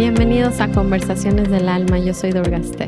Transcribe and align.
Bienvenidos 0.00 0.60
a 0.60 0.72
Conversaciones 0.72 1.50
del 1.50 1.68
Alma, 1.68 1.98
yo 1.98 2.14
soy 2.14 2.30
Durgaste. 2.30 2.86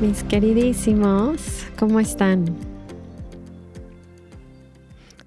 Mis 0.00 0.22
queridísimos, 0.22 1.66
¿cómo 1.78 1.98
están? 1.98 2.44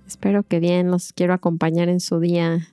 Espero 0.08 0.44
que 0.44 0.60
bien, 0.60 0.92
los 0.92 1.12
quiero 1.14 1.34
acompañar 1.34 1.90
en 1.90 2.00
su 2.00 2.20
día 2.20 2.70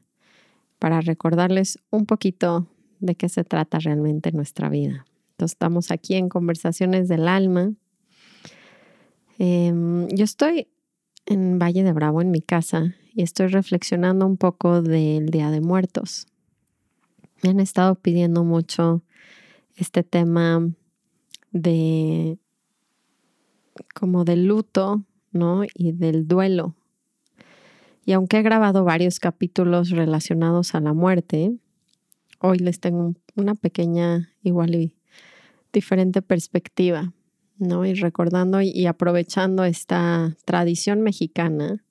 para 0.79 1.01
recordarles 1.01 1.79
un 1.91 2.07
poquito 2.07 2.67
de 3.03 3.17
qué 3.17 3.29
se 3.29 3.45
trata 3.45 3.79
realmente 3.79 4.33
nuestra 4.33 4.69
vida. 4.69 5.05
Entonces, 5.33 5.55
estamos 5.55 5.91
aquí 5.91 6.15
en 6.15 6.29
Conversaciones 6.29 7.09
del 7.09 7.29
Alma. 7.29 7.73
Em, 9.39 10.09
yo 10.09 10.25
estoy 10.25 10.69
en 11.27 11.59
Valle 11.59 11.83
de 11.83 11.93
Bravo, 11.93 12.23
en 12.23 12.31
mi 12.31 12.41
casa, 12.41 12.95
y 13.13 13.23
estoy 13.23 13.49
reflexionando 13.49 14.25
un 14.25 14.37
poco 14.37 14.83
del 14.83 15.27
Día 15.31 15.51
de 15.51 15.61
Muertos. 15.61 16.27
Me 17.43 17.51
han 17.51 17.61
estado 17.61 17.97
pidiendo 17.97 18.45
mucho 18.45 19.03
este 19.75 20.05
tema 20.05 20.71
de 21.51 22.39
como 23.95 24.25
del 24.25 24.47
luto, 24.47 25.05
¿no? 25.33 25.65
Y 25.75 25.93
del 25.93 26.29
duelo. 26.29 26.77
Y 28.05 28.13
aunque 28.13 28.39
he 28.39 28.43
grabado 28.43 28.85
varios 28.85 29.19
capítulos 29.19 29.91
relacionados 29.91 30.75
a 30.75 30.81
la 30.81 30.93
muerte, 30.93 31.57
hoy 32.43 32.59
les 32.59 32.81
tengo 32.81 33.15
una 33.37 33.55
pequeña, 33.55 34.31
igual 34.43 34.75
y 34.75 34.95
diferente 35.73 36.21
perspectiva, 36.21 37.13
¿no? 37.59 37.87
Y 37.87 37.95
recordando 37.95 38.61
y 38.61 38.87
aprovechando 38.87 39.65
esta 39.65 40.37
tradición 40.45 41.01
mexicana 41.01 41.83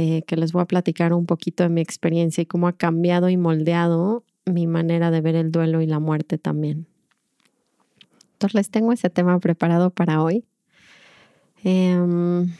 eh, 0.00 0.22
que 0.28 0.36
les 0.36 0.52
voy 0.52 0.62
a 0.62 0.66
platicar 0.66 1.12
un 1.12 1.26
poquito 1.26 1.64
de 1.64 1.70
mi 1.70 1.80
experiencia 1.80 2.40
y 2.40 2.46
cómo 2.46 2.68
ha 2.68 2.72
cambiado 2.72 3.28
y 3.30 3.36
moldeado 3.36 4.24
mi 4.46 4.68
manera 4.68 5.10
de 5.10 5.20
ver 5.20 5.34
el 5.34 5.50
duelo 5.50 5.80
y 5.82 5.86
la 5.86 5.98
muerte 5.98 6.38
también. 6.38 6.86
Entonces 8.34 8.54
les 8.54 8.70
tengo 8.70 8.92
ese 8.92 9.10
tema 9.10 9.40
preparado 9.40 9.90
para 9.90 10.22
hoy. 10.22 10.44
Em, 11.64 12.54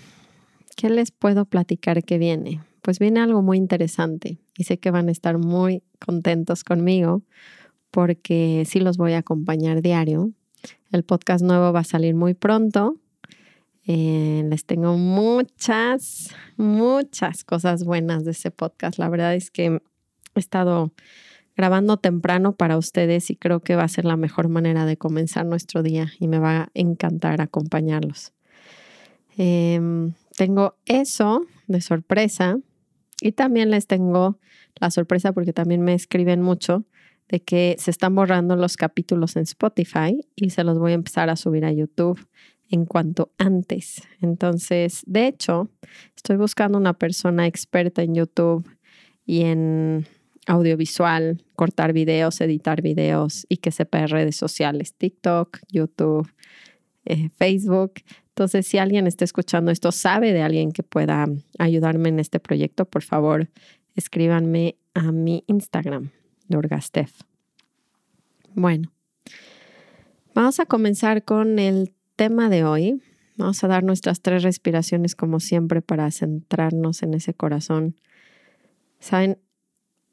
¿Qué 0.76 0.90
les 0.90 1.12
puedo 1.12 1.44
platicar 1.44 2.02
que 2.02 2.18
viene? 2.18 2.60
Pues 2.82 2.98
viene 2.98 3.20
algo 3.20 3.42
muy 3.42 3.58
interesante 3.58 4.38
y 4.56 4.64
sé 4.64 4.78
que 4.78 4.90
van 4.90 5.08
a 5.08 5.12
estar 5.12 5.38
muy 5.38 5.82
contentos 6.04 6.64
conmigo 6.64 7.22
porque 7.90 8.64
sí 8.66 8.80
los 8.80 8.96
voy 8.96 9.12
a 9.12 9.18
acompañar 9.18 9.82
diario. 9.82 10.30
El 10.90 11.04
podcast 11.04 11.44
nuevo 11.44 11.72
va 11.72 11.80
a 11.80 11.84
salir 11.84 12.14
muy 12.14 12.34
pronto 12.34 12.96
eh, 13.90 14.44
les 14.46 14.66
tengo 14.66 14.98
muchas, 14.98 16.28
muchas 16.58 17.42
cosas 17.42 17.84
buenas 17.84 18.22
de 18.26 18.32
ese 18.32 18.50
podcast. 18.50 18.98
La 18.98 19.08
verdad 19.08 19.34
es 19.34 19.50
que 19.50 19.80
he 20.34 20.38
estado 20.38 20.92
grabando 21.56 21.96
temprano 21.96 22.52
para 22.52 22.76
ustedes 22.76 23.30
y 23.30 23.36
creo 23.36 23.60
que 23.60 23.76
va 23.76 23.84
a 23.84 23.88
ser 23.88 24.04
la 24.04 24.18
mejor 24.18 24.50
manera 24.50 24.84
de 24.84 24.98
comenzar 24.98 25.46
nuestro 25.46 25.82
día 25.82 26.12
y 26.20 26.28
me 26.28 26.38
va 26.38 26.60
a 26.60 26.70
encantar 26.74 27.40
acompañarlos. 27.40 28.34
Em, 29.38 30.12
tengo 30.36 30.76
eso 30.84 31.46
de 31.66 31.80
sorpresa 31.80 32.58
y 33.20 33.32
también 33.32 33.70
les 33.70 33.86
tengo 33.86 34.38
la 34.76 34.90
sorpresa 34.90 35.32
porque 35.32 35.52
también 35.52 35.82
me 35.82 35.94
escriben 35.94 36.42
mucho 36.42 36.84
de 37.28 37.40
que 37.40 37.76
se 37.78 37.90
están 37.90 38.14
borrando 38.14 38.56
los 38.56 38.76
capítulos 38.76 39.36
en 39.36 39.42
Spotify 39.42 40.20
y 40.34 40.50
se 40.50 40.64
los 40.64 40.78
voy 40.78 40.92
a 40.92 40.94
empezar 40.94 41.28
a 41.28 41.36
subir 41.36 41.64
a 41.64 41.72
YouTube 41.72 42.26
en 42.70 42.84
cuanto 42.86 43.32
antes. 43.38 44.02
Entonces, 44.20 45.02
de 45.06 45.26
hecho, 45.26 45.68
estoy 46.16 46.36
buscando 46.36 46.78
una 46.78 46.94
persona 46.94 47.46
experta 47.46 48.02
en 48.02 48.14
YouTube 48.14 48.68
y 49.26 49.42
en 49.42 50.06
audiovisual, 50.46 51.44
cortar 51.54 51.92
videos, 51.92 52.40
editar 52.40 52.80
videos 52.80 53.46
y 53.48 53.58
que 53.58 53.70
sepa 53.70 53.98
de 53.98 54.06
redes 54.06 54.36
sociales, 54.36 54.94
TikTok, 54.94 55.58
YouTube, 55.70 56.30
eh, 57.04 57.28
Facebook. 57.36 57.92
Entonces, 58.38 58.68
si 58.68 58.78
alguien 58.78 59.08
está 59.08 59.24
escuchando 59.24 59.72
esto, 59.72 59.90
sabe 59.90 60.32
de 60.32 60.42
alguien 60.42 60.70
que 60.70 60.84
pueda 60.84 61.26
ayudarme 61.58 62.08
en 62.10 62.20
este 62.20 62.38
proyecto, 62.38 62.84
por 62.84 63.02
favor, 63.02 63.50
escríbanme 63.96 64.76
a 64.94 65.10
mi 65.10 65.42
Instagram, 65.48 66.10
Durgastef. 66.46 67.12
Bueno, 68.54 68.92
vamos 70.36 70.60
a 70.60 70.66
comenzar 70.66 71.24
con 71.24 71.58
el 71.58 71.92
tema 72.14 72.48
de 72.48 72.62
hoy. 72.62 73.02
Vamos 73.36 73.64
a 73.64 73.66
dar 73.66 73.82
nuestras 73.82 74.20
tres 74.20 74.44
respiraciones 74.44 75.16
como 75.16 75.40
siempre 75.40 75.82
para 75.82 76.08
centrarnos 76.12 77.02
en 77.02 77.14
ese 77.14 77.34
corazón. 77.34 77.96
Saben, 79.00 79.38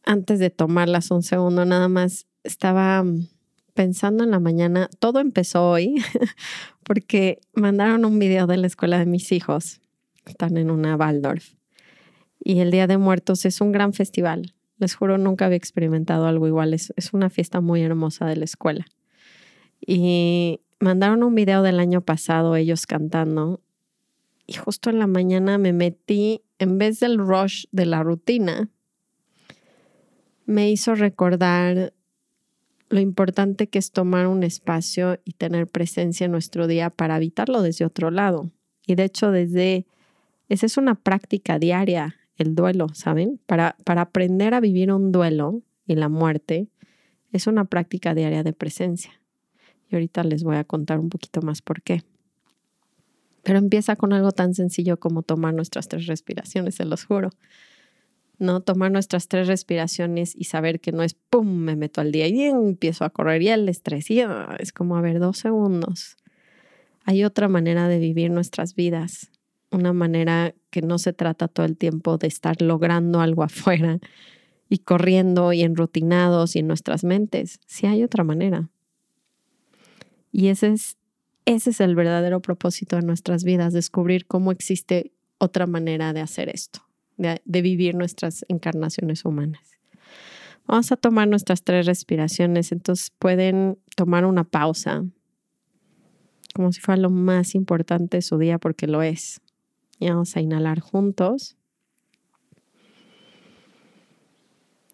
antes 0.03 0.39
de 0.39 0.49
tomarlas 0.49 1.11
un 1.11 1.21
segundo, 1.21 1.63
nada 1.63 1.89
más 1.89 2.25
estaba 2.43 3.05
pensando 3.75 4.23
en 4.23 4.31
la 4.31 4.39
mañana, 4.39 4.89
todo 4.97 5.19
empezó 5.19 5.69
hoy 5.69 5.95
porque 6.83 7.39
mandaron 7.53 8.05
un 8.05 8.17
video 8.17 8.47
de 8.47 8.57
la 8.57 8.65
escuela 8.65 8.97
de 8.97 9.05
mis 9.05 9.31
hijos. 9.31 9.81
Están 10.25 10.57
en 10.57 10.71
una 10.71 10.95
Waldorf. 10.95 11.53
Y 12.43 12.59
el 12.59 12.71
Día 12.71 12.87
de 12.87 12.97
Muertos 12.97 13.45
es 13.45 13.61
un 13.61 13.71
gran 13.71 13.93
festival. 13.93 14.55
Les 14.79 14.95
juro, 14.95 15.19
nunca 15.19 15.45
había 15.45 15.57
experimentado 15.57 16.25
algo 16.25 16.47
igual. 16.47 16.73
Es, 16.73 16.91
es 16.95 17.13
una 17.13 17.29
fiesta 17.29 17.61
muy 17.61 17.83
hermosa 17.83 18.25
de 18.25 18.35
la 18.35 18.45
escuela. 18.45 18.87
Y 19.79 20.61
mandaron 20.79 21.21
un 21.21 21.35
video 21.35 21.61
del 21.61 21.79
año 21.79 22.01
pasado 22.01 22.55
ellos 22.55 22.87
cantando 22.87 23.61
y 24.47 24.53
justo 24.53 24.89
en 24.89 24.99
la 24.99 25.07
mañana 25.07 25.57
me 25.57 25.73
metí, 25.73 26.43
en 26.59 26.77
vez 26.77 26.99
del 26.99 27.17
rush 27.17 27.65
de 27.71 27.85
la 27.85 28.03
rutina, 28.03 28.69
me 30.45 30.69
hizo 30.69 30.93
recordar 30.93 31.93
lo 32.89 32.99
importante 32.99 33.67
que 33.67 33.79
es 33.79 33.91
tomar 33.91 34.27
un 34.27 34.43
espacio 34.43 35.19
y 35.25 35.33
tener 35.33 35.67
presencia 35.67 36.25
en 36.25 36.31
nuestro 36.31 36.67
día 36.67 36.89
para 36.89 37.17
evitarlo 37.17 37.61
desde 37.61 37.85
otro 37.85 38.11
lado. 38.11 38.51
Y 38.85 38.95
de 38.95 39.05
hecho, 39.05 39.31
desde, 39.31 39.85
esa 40.49 40.65
es 40.65 40.77
una 40.77 40.95
práctica 40.95 41.57
diaria, 41.57 42.15
el 42.37 42.53
duelo, 42.53 42.87
¿saben? 42.93 43.39
Para, 43.45 43.75
para 43.83 44.01
aprender 44.01 44.53
a 44.53 44.59
vivir 44.59 44.91
un 44.91 45.11
duelo 45.11 45.61
y 45.87 45.95
la 45.95 46.09
muerte, 46.09 46.67
es 47.31 47.47
una 47.47 47.65
práctica 47.65 48.13
diaria 48.13 48.43
de 48.43 48.53
presencia. 48.53 49.21
Y 49.89 49.95
ahorita 49.95 50.23
les 50.23 50.43
voy 50.43 50.57
a 50.57 50.63
contar 50.63 50.99
un 50.99 51.09
poquito 51.09 51.41
más 51.41 51.61
por 51.61 51.81
qué. 51.81 52.03
Pero 53.43 53.59
empieza 53.59 53.95
con 53.95 54.13
algo 54.13 54.31
tan 54.31 54.53
sencillo 54.53 54.99
como 54.99 55.21
tomar 55.21 55.53
nuestras 55.53 55.87
tres 55.87 56.07
respiraciones, 56.07 56.75
se 56.75 56.85
los 56.85 57.05
juro. 57.05 57.29
¿No? 58.39 58.61
Tomar 58.61 58.91
nuestras 58.91 59.27
tres 59.27 59.47
respiraciones 59.47 60.35
y 60.35 60.45
saber 60.45 60.79
que 60.79 60.91
no 60.91 61.03
es 61.03 61.13
pum, 61.13 61.47
me 61.47 61.75
meto 61.75 62.01
al 62.01 62.11
día 62.11 62.27
y 62.27 62.41
empiezo 62.43 63.05
a 63.05 63.09
correr 63.09 63.41
y 63.41 63.49
el 63.49 63.69
estrés 63.69 64.09
y 64.11 64.21
ah, 64.21 64.55
es 64.59 64.71
como 64.71 64.97
a 64.97 65.01
ver 65.01 65.19
dos 65.19 65.37
segundos. 65.37 66.17
Hay 67.05 67.23
otra 67.23 67.47
manera 67.47 67.87
de 67.87 67.99
vivir 67.99 68.31
nuestras 68.31 68.75
vidas, 68.75 69.31
una 69.71 69.93
manera 69.93 70.55
que 70.71 70.81
no 70.81 70.97
se 70.97 71.13
trata 71.13 71.47
todo 71.47 71.65
el 71.65 71.77
tiempo 71.77 72.17
de 72.17 72.27
estar 72.27 72.61
logrando 72.61 73.21
algo 73.21 73.43
afuera 73.43 73.99
y 74.69 74.79
corriendo 74.79 75.53
y 75.53 75.61
enrutinados 75.61 76.55
y 76.55 76.59
en 76.59 76.67
nuestras 76.67 77.03
mentes. 77.03 77.59
Sí 77.67 77.85
hay 77.85 78.03
otra 78.03 78.23
manera. 78.23 78.69
Y 80.31 80.47
ese 80.47 80.67
es, 80.69 80.97
ese 81.45 81.69
es 81.69 81.79
el 81.79 81.95
verdadero 81.95 82.41
propósito 82.41 82.95
de 82.95 83.03
nuestras 83.03 83.43
vidas, 83.43 83.71
descubrir 83.71 84.25
cómo 84.25 84.51
existe 84.51 85.11
otra 85.37 85.67
manera 85.67 86.13
de 86.13 86.21
hacer 86.21 86.49
esto, 86.49 86.84
de, 87.17 87.61
vivir 87.61 87.95
nuestras 87.95 88.45
encarnaciones 88.47 89.25
humanas. 89.25 89.61
Vamos 90.67 90.91
a 90.91 90.97
tomar 90.97 91.27
nuestras 91.27 91.63
tres 91.63 91.85
respiraciones, 91.85 92.71
entonces 92.71 93.11
pueden 93.19 93.77
tomar 93.95 94.25
una 94.25 94.43
pausa, 94.43 95.05
como 96.53 96.71
si 96.71 96.81
fuera 96.81 97.01
lo 97.01 97.09
más 97.09 97.53
importante 97.53 98.17
de 98.17 98.21
su 98.21 98.37
día, 98.37 98.57
porque 98.57 98.87
lo 98.87 99.01
es. 99.01 99.41
Y 99.99 100.09
vamos 100.09 100.35
a 100.35 100.41
inhalar 100.41 100.79
juntos. 100.79 101.57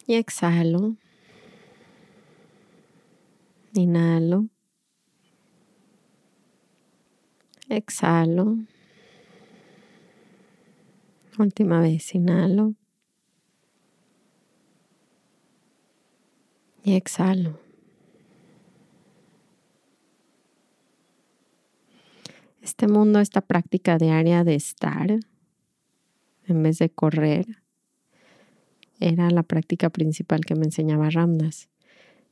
Y 0.08 0.16
exhalo. 0.16 0.96
Inhalo. 3.74 4.48
Exhalo. 7.70 8.58
Última 11.38 11.80
vez, 11.80 12.14
inhalo. 12.14 12.76
Y 16.84 16.96
exhalo. 16.96 17.60
Este 22.62 22.88
mundo, 22.88 23.20
esta 23.20 23.42
práctica 23.42 23.98
diaria 23.98 24.44
de 24.44 24.56
estar 24.56 25.20
en 26.48 26.64
vez 26.64 26.80
de 26.80 26.90
correr, 26.90 27.62
era 29.00 29.30
la 29.32 29.44
práctica 29.44 29.90
principal 29.90 30.46
que 30.46 30.56
me 30.56 30.66
enseñaba 30.66 31.10
Ramdas. 31.10 31.70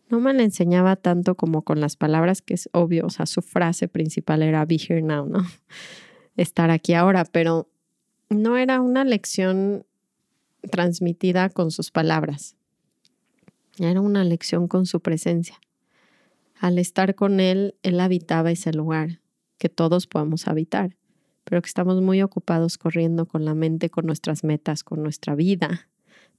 no 0.10 0.20
me 0.20 0.34
la 0.34 0.44
enseñaba 0.44 0.96
tanto 0.96 1.36
como 1.36 1.64
con 1.64 1.80
las 1.80 1.96
palabras, 1.96 2.42
que 2.42 2.56
es 2.56 2.70
obvio, 2.74 3.06
o 3.06 3.10
sea, 3.10 3.26
su 3.28 3.42
frase 3.42 3.88
principal 3.88 4.42
era 4.42 4.66
be 4.66 4.78
here 4.78 5.02
now, 5.02 5.26
¿no? 5.26 5.46
Estar 6.36 6.72
aquí 6.72 6.94
ahora, 6.94 7.26
pero 7.26 7.70
no 8.30 8.58
era 8.58 8.82
una 8.82 9.04
lección 9.04 9.86
transmitida 10.72 11.50
con 11.50 11.72
sus 11.72 11.92
palabras, 11.92 12.56
era 13.78 14.02
una 14.02 14.24
lección 14.24 14.68
con 14.68 14.86
su 14.86 15.00
presencia. 15.00 15.60
Al 16.60 16.78
estar 16.78 17.16
con 17.16 17.40
él, 17.40 17.76
él 17.82 18.00
habitaba 18.00 18.52
ese 18.52 18.74
lugar 18.74 19.22
que 19.58 19.70
todos 19.70 20.08
podemos 20.08 20.48
habitar, 20.48 20.98
pero 21.44 21.62
que 21.62 21.68
estamos 21.68 22.02
muy 22.02 22.22
ocupados 22.22 22.78
corriendo 22.78 23.26
con 23.26 23.46
la 23.46 23.56
mente, 23.56 23.90
con 23.90 24.06
nuestras 24.06 24.44
metas, 24.44 24.84
con 24.84 25.02
nuestra 25.02 25.36
vida, 25.36 25.90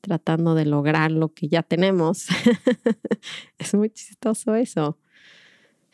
tratando 0.01 0.55
de 0.55 0.67
lograr 0.67 1.11
lo 1.11 1.33
que 1.33 1.49
ya 1.49 1.63
tenemos. 1.63 2.27
es 3.59 3.75
muy 3.75 3.91
chistoso 3.91 4.55
eso. 4.55 4.99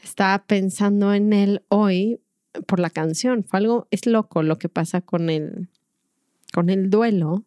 Estaba 0.02 0.44
pensando 0.46 1.14
en 1.14 1.32
él 1.32 1.62
hoy 1.69 2.20
por 2.66 2.81
la 2.81 2.90
canción. 2.90 3.44
Fue 3.44 3.58
algo, 3.58 3.87
es 3.90 4.06
loco 4.06 4.42
lo 4.42 4.58
que 4.58 4.69
pasa 4.69 5.00
con 5.00 5.31
el, 5.31 5.69
con 6.56 6.70
el 6.70 6.88
duelo, 6.88 7.44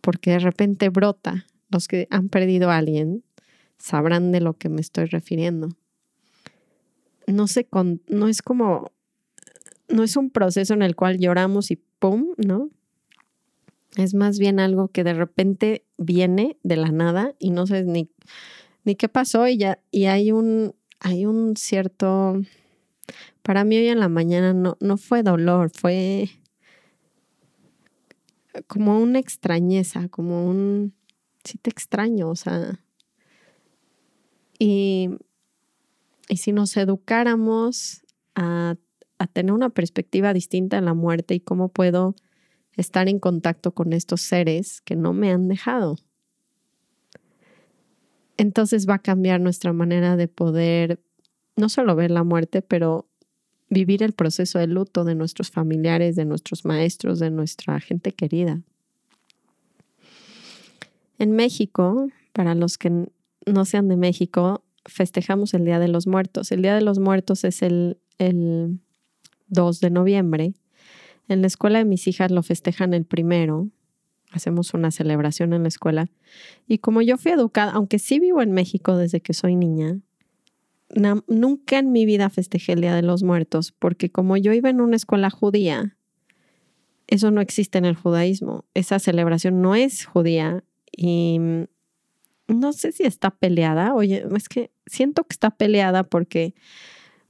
porque 0.00 0.32
de 0.32 0.40
repente 0.40 0.88
brota. 0.88 1.46
Los 1.70 1.86
que 1.86 2.08
han 2.10 2.28
perdido 2.28 2.70
a 2.72 2.78
alguien 2.78 3.22
sabrán 3.78 4.32
de 4.32 4.40
lo 4.40 4.54
que 4.54 4.68
me 4.68 4.80
estoy 4.80 5.04
refiriendo. 5.04 5.68
No 7.28 7.46
sé, 7.46 7.68
no 8.08 8.26
es 8.26 8.42
como, 8.42 8.90
no 9.88 10.02
es 10.02 10.16
un 10.16 10.30
proceso 10.30 10.74
en 10.74 10.82
el 10.82 10.96
cual 10.96 11.20
lloramos 11.20 11.70
y 11.70 11.76
¡pum! 12.00 12.34
¿no? 12.36 12.70
Es 13.96 14.14
más 14.14 14.40
bien 14.40 14.58
algo 14.58 14.88
que 14.88 15.04
de 15.04 15.14
repente 15.14 15.84
viene 15.98 16.56
de 16.64 16.78
la 16.78 16.90
nada 16.90 17.36
y 17.38 17.50
no 17.50 17.68
sé 17.68 17.84
ni, 17.84 18.10
ni 18.82 18.96
qué 18.96 19.08
pasó 19.08 19.46
y 19.46 19.56
ya, 19.56 19.78
y 19.92 20.06
hay 20.06 20.32
un, 20.32 20.74
hay 20.98 21.26
un 21.26 21.56
cierto, 21.56 22.42
para 23.42 23.62
mí 23.62 23.76
hoy 23.76 23.86
en 23.86 24.00
la 24.00 24.08
mañana 24.08 24.52
no, 24.52 24.76
no 24.80 24.96
fue 24.96 25.22
dolor, 25.22 25.70
fue 25.72 26.28
como 28.66 28.98
una 28.98 29.18
extrañeza, 29.18 30.08
como 30.08 30.48
un, 30.48 30.94
sí 31.44 31.58
te 31.58 31.70
extraño, 31.70 32.28
o 32.30 32.36
sea, 32.36 32.80
y, 34.58 35.10
y 36.28 36.36
si 36.38 36.52
nos 36.52 36.76
educáramos 36.76 38.02
a, 38.34 38.76
a 39.18 39.26
tener 39.26 39.52
una 39.52 39.70
perspectiva 39.70 40.32
distinta 40.32 40.78
en 40.78 40.84
la 40.84 40.94
muerte 40.94 41.34
y 41.34 41.40
cómo 41.40 41.68
puedo 41.68 42.14
estar 42.76 43.08
en 43.08 43.18
contacto 43.18 43.72
con 43.72 43.92
estos 43.92 44.20
seres 44.20 44.80
que 44.82 44.96
no 44.96 45.12
me 45.12 45.30
han 45.30 45.48
dejado. 45.48 45.96
Entonces 48.36 48.86
va 48.88 48.94
a 48.94 49.02
cambiar 49.02 49.40
nuestra 49.40 49.72
manera 49.72 50.16
de 50.16 50.28
poder 50.28 51.00
no 51.56 51.70
solo 51.70 51.96
ver 51.96 52.10
la 52.10 52.22
muerte, 52.22 52.60
pero 52.60 53.08
vivir 53.68 54.02
el 54.02 54.12
proceso 54.12 54.58
de 54.58 54.66
luto 54.66 55.04
de 55.04 55.14
nuestros 55.14 55.50
familiares, 55.50 56.16
de 56.16 56.24
nuestros 56.24 56.64
maestros, 56.64 57.18
de 57.18 57.30
nuestra 57.30 57.80
gente 57.80 58.12
querida. 58.12 58.60
En 61.18 61.32
México, 61.32 62.08
para 62.32 62.54
los 62.54 62.78
que 62.78 62.90
no 63.46 63.64
sean 63.64 63.88
de 63.88 63.96
México, 63.96 64.62
festejamos 64.84 65.54
el 65.54 65.64
Día 65.64 65.78
de 65.78 65.88
los 65.88 66.06
Muertos. 66.06 66.52
El 66.52 66.62
Día 66.62 66.74
de 66.74 66.82
los 66.82 66.98
Muertos 66.98 67.44
es 67.44 67.62
el, 67.62 67.98
el 68.18 68.78
2 69.48 69.80
de 69.80 69.90
noviembre 69.90 70.54
en 71.28 71.40
la 71.40 71.46
escuela 71.46 71.78
de 71.78 71.84
mis 71.84 72.06
hijas 72.06 72.30
lo 72.30 72.42
festejan 72.42 72.94
el 72.94 73.04
primero. 73.04 73.68
Hacemos 74.30 74.74
una 74.74 74.90
celebración 74.90 75.52
en 75.52 75.62
la 75.62 75.68
escuela. 75.68 76.08
Y 76.68 76.78
como 76.78 77.02
yo 77.02 77.16
fui 77.16 77.32
educada, 77.32 77.72
aunque 77.72 77.98
sí 77.98 78.18
vivo 78.18 78.42
en 78.42 78.52
México 78.52 78.96
desde 78.96 79.20
que 79.20 79.34
soy 79.34 79.56
niña, 79.56 79.98
nunca 81.26 81.78
en 81.78 81.92
mi 81.92 82.06
vida 82.06 82.30
festejé 82.30 82.72
el 82.72 82.80
Día 82.80 82.94
de 82.94 83.02
los 83.02 83.22
Muertos, 83.22 83.72
porque 83.72 84.10
como 84.10 84.36
yo 84.36 84.52
iba 84.52 84.70
en 84.70 84.80
una 84.80 84.96
escuela 84.96 85.30
judía, 85.30 85.96
eso 87.06 87.30
no 87.30 87.40
existe 87.40 87.78
en 87.78 87.84
el 87.84 87.96
judaísmo. 87.96 88.64
Esa 88.74 88.98
celebración 88.98 89.62
no 89.62 89.74
es 89.74 90.06
judía 90.06 90.64
y 90.96 91.38
no 92.48 92.72
sé 92.72 92.92
si 92.92 93.04
está 93.04 93.30
peleada. 93.30 93.94
Oye, 93.94 94.24
es 94.36 94.48
que 94.48 94.70
siento 94.86 95.24
que 95.24 95.34
está 95.34 95.50
peleada 95.50 96.04
porque 96.04 96.54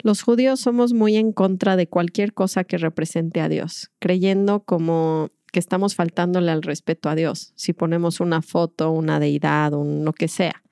los 0.02 0.22
judíos 0.22 0.60
somos 0.60 0.92
muy 0.92 1.16
en 1.16 1.32
contra 1.32 1.76
de 1.76 1.88
cualquier 1.88 2.32
cosa 2.32 2.64
que 2.64 2.78
represente 2.78 3.40
a 3.40 3.48
Dios, 3.48 3.90
creyendo 3.98 4.60
como 4.60 5.30
que 5.52 5.58
estamos 5.58 5.94
faltándole 5.94 6.50
al 6.50 6.62
respeto 6.62 7.08
a 7.08 7.14
Dios 7.14 7.52
si 7.56 7.72
ponemos 7.72 8.20
una 8.20 8.42
foto, 8.42 8.90
una 8.90 9.18
deidad, 9.20 9.72
un 9.72 10.04
lo 10.04 10.12
que 10.12 10.28
sea. 10.28 10.62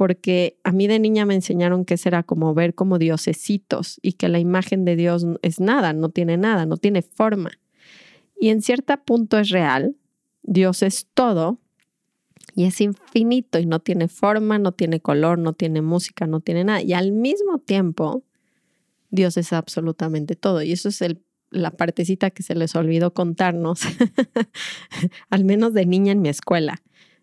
Porque 0.00 0.58
a 0.64 0.72
mí 0.72 0.86
de 0.86 0.98
niña 0.98 1.26
me 1.26 1.34
enseñaron 1.34 1.84
que 1.84 1.94
era 2.02 2.22
como 2.22 2.54
ver 2.54 2.74
como 2.74 2.98
diosesitos 2.98 3.98
y 4.00 4.14
que 4.14 4.30
la 4.30 4.38
imagen 4.38 4.86
de 4.86 4.96
Dios 4.96 5.26
es 5.42 5.60
nada, 5.60 5.92
no 5.92 6.08
tiene 6.08 6.38
nada, 6.38 6.64
no 6.64 6.78
tiene 6.78 7.02
forma. 7.02 7.50
Y 8.40 8.48
en 8.48 8.62
cierto 8.62 8.96
punto 9.04 9.38
es 9.38 9.50
real, 9.50 9.94
Dios 10.42 10.82
es 10.82 11.06
todo 11.12 11.60
y 12.54 12.64
es 12.64 12.80
infinito 12.80 13.58
y 13.58 13.66
no 13.66 13.80
tiene 13.80 14.08
forma, 14.08 14.58
no 14.58 14.72
tiene 14.72 15.00
color, 15.00 15.38
no 15.38 15.52
tiene 15.52 15.82
música, 15.82 16.26
no 16.26 16.40
tiene 16.40 16.64
nada. 16.64 16.80
Y 16.80 16.94
al 16.94 17.12
mismo 17.12 17.58
tiempo, 17.58 18.24
Dios 19.10 19.36
es 19.36 19.52
absolutamente 19.52 20.34
todo. 20.34 20.62
Y 20.62 20.72
eso 20.72 20.88
es 20.88 21.04
la 21.50 21.72
partecita 21.72 22.30
que 22.30 22.42
se 22.42 22.54
les 22.54 22.74
olvidó 22.74 23.12
contarnos, 23.12 23.82
al 25.28 25.44
menos 25.44 25.74
de 25.74 25.84
niña 25.84 26.12
en 26.12 26.22
mi 26.22 26.30
escuela. 26.30 26.80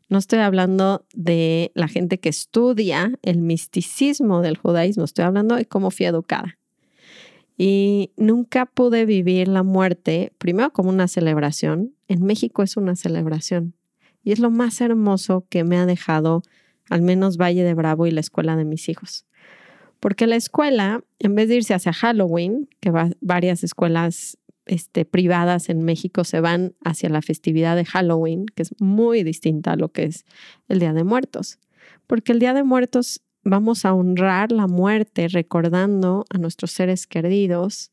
No 0.09 0.17
estoy 0.17 0.39
hablando 0.39 1.05
de 1.13 1.71
la 1.75 1.87
gente 1.87 2.19
que 2.19 2.29
estudia 2.29 3.11
el 3.23 3.39
misticismo 3.39 4.41
del 4.41 4.57
judaísmo, 4.57 5.03
estoy 5.03 5.25
hablando 5.25 5.55
de 5.55 5.65
cómo 5.65 5.91
fui 5.91 6.05
educada. 6.05 6.57
Y 7.57 8.11
nunca 8.15 8.67
pude 8.67 9.05
vivir 9.05 9.47
la 9.47 9.63
muerte, 9.63 10.31
primero 10.37 10.71
como 10.71 10.89
una 10.89 11.07
celebración. 11.07 11.93
En 12.07 12.23
México 12.23 12.63
es 12.63 12.77
una 12.77 12.95
celebración. 12.95 13.73
Y 14.23 14.31
es 14.31 14.39
lo 14.39 14.51
más 14.51 14.79
hermoso 14.79 15.45
que 15.49 15.63
me 15.63 15.77
ha 15.77 15.85
dejado 15.85 16.43
al 16.89 17.01
menos 17.01 17.37
Valle 17.37 17.63
de 17.63 17.73
Bravo 17.73 18.05
y 18.05 18.11
la 18.11 18.21
escuela 18.21 18.55
de 18.55 18.63
mis 18.65 18.87
hijos. 18.89 19.25
Porque 19.99 20.27
la 20.27 20.35
escuela, 20.35 21.03
en 21.19 21.35
vez 21.35 21.49
de 21.49 21.55
irse 21.55 21.73
hacia 21.73 21.91
Halloween, 21.91 22.69
que 22.79 22.91
varias 23.19 23.63
escuelas 23.63 24.37
este, 24.67 25.05
privadas 25.05 25.69
en 25.69 25.83
México 25.83 26.23
se 26.23 26.41
van 26.41 26.75
hacia 26.83 27.09
la 27.09 27.21
festividad 27.21 27.75
de 27.75 27.85
Halloween, 27.85 28.45
que 28.45 28.63
es 28.63 28.79
muy 28.79 29.23
distinta 29.23 29.73
a 29.73 29.75
lo 29.75 29.89
que 29.89 30.03
es 30.03 30.25
el 30.67 30.79
Día 30.79 30.93
de 30.93 31.03
Muertos. 31.03 31.59
Porque 32.05 32.31
el 32.31 32.39
Día 32.39 32.53
de 32.53 32.63
Muertos 32.63 33.21
vamos 33.43 33.85
a 33.85 33.93
honrar 33.93 34.51
la 34.51 34.67
muerte 34.67 35.27
recordando 35.27 36.25
a 36.29 36.37
nuestros 36.37 36.71
seres 36.71 37.07
queridos. 37.07 37.91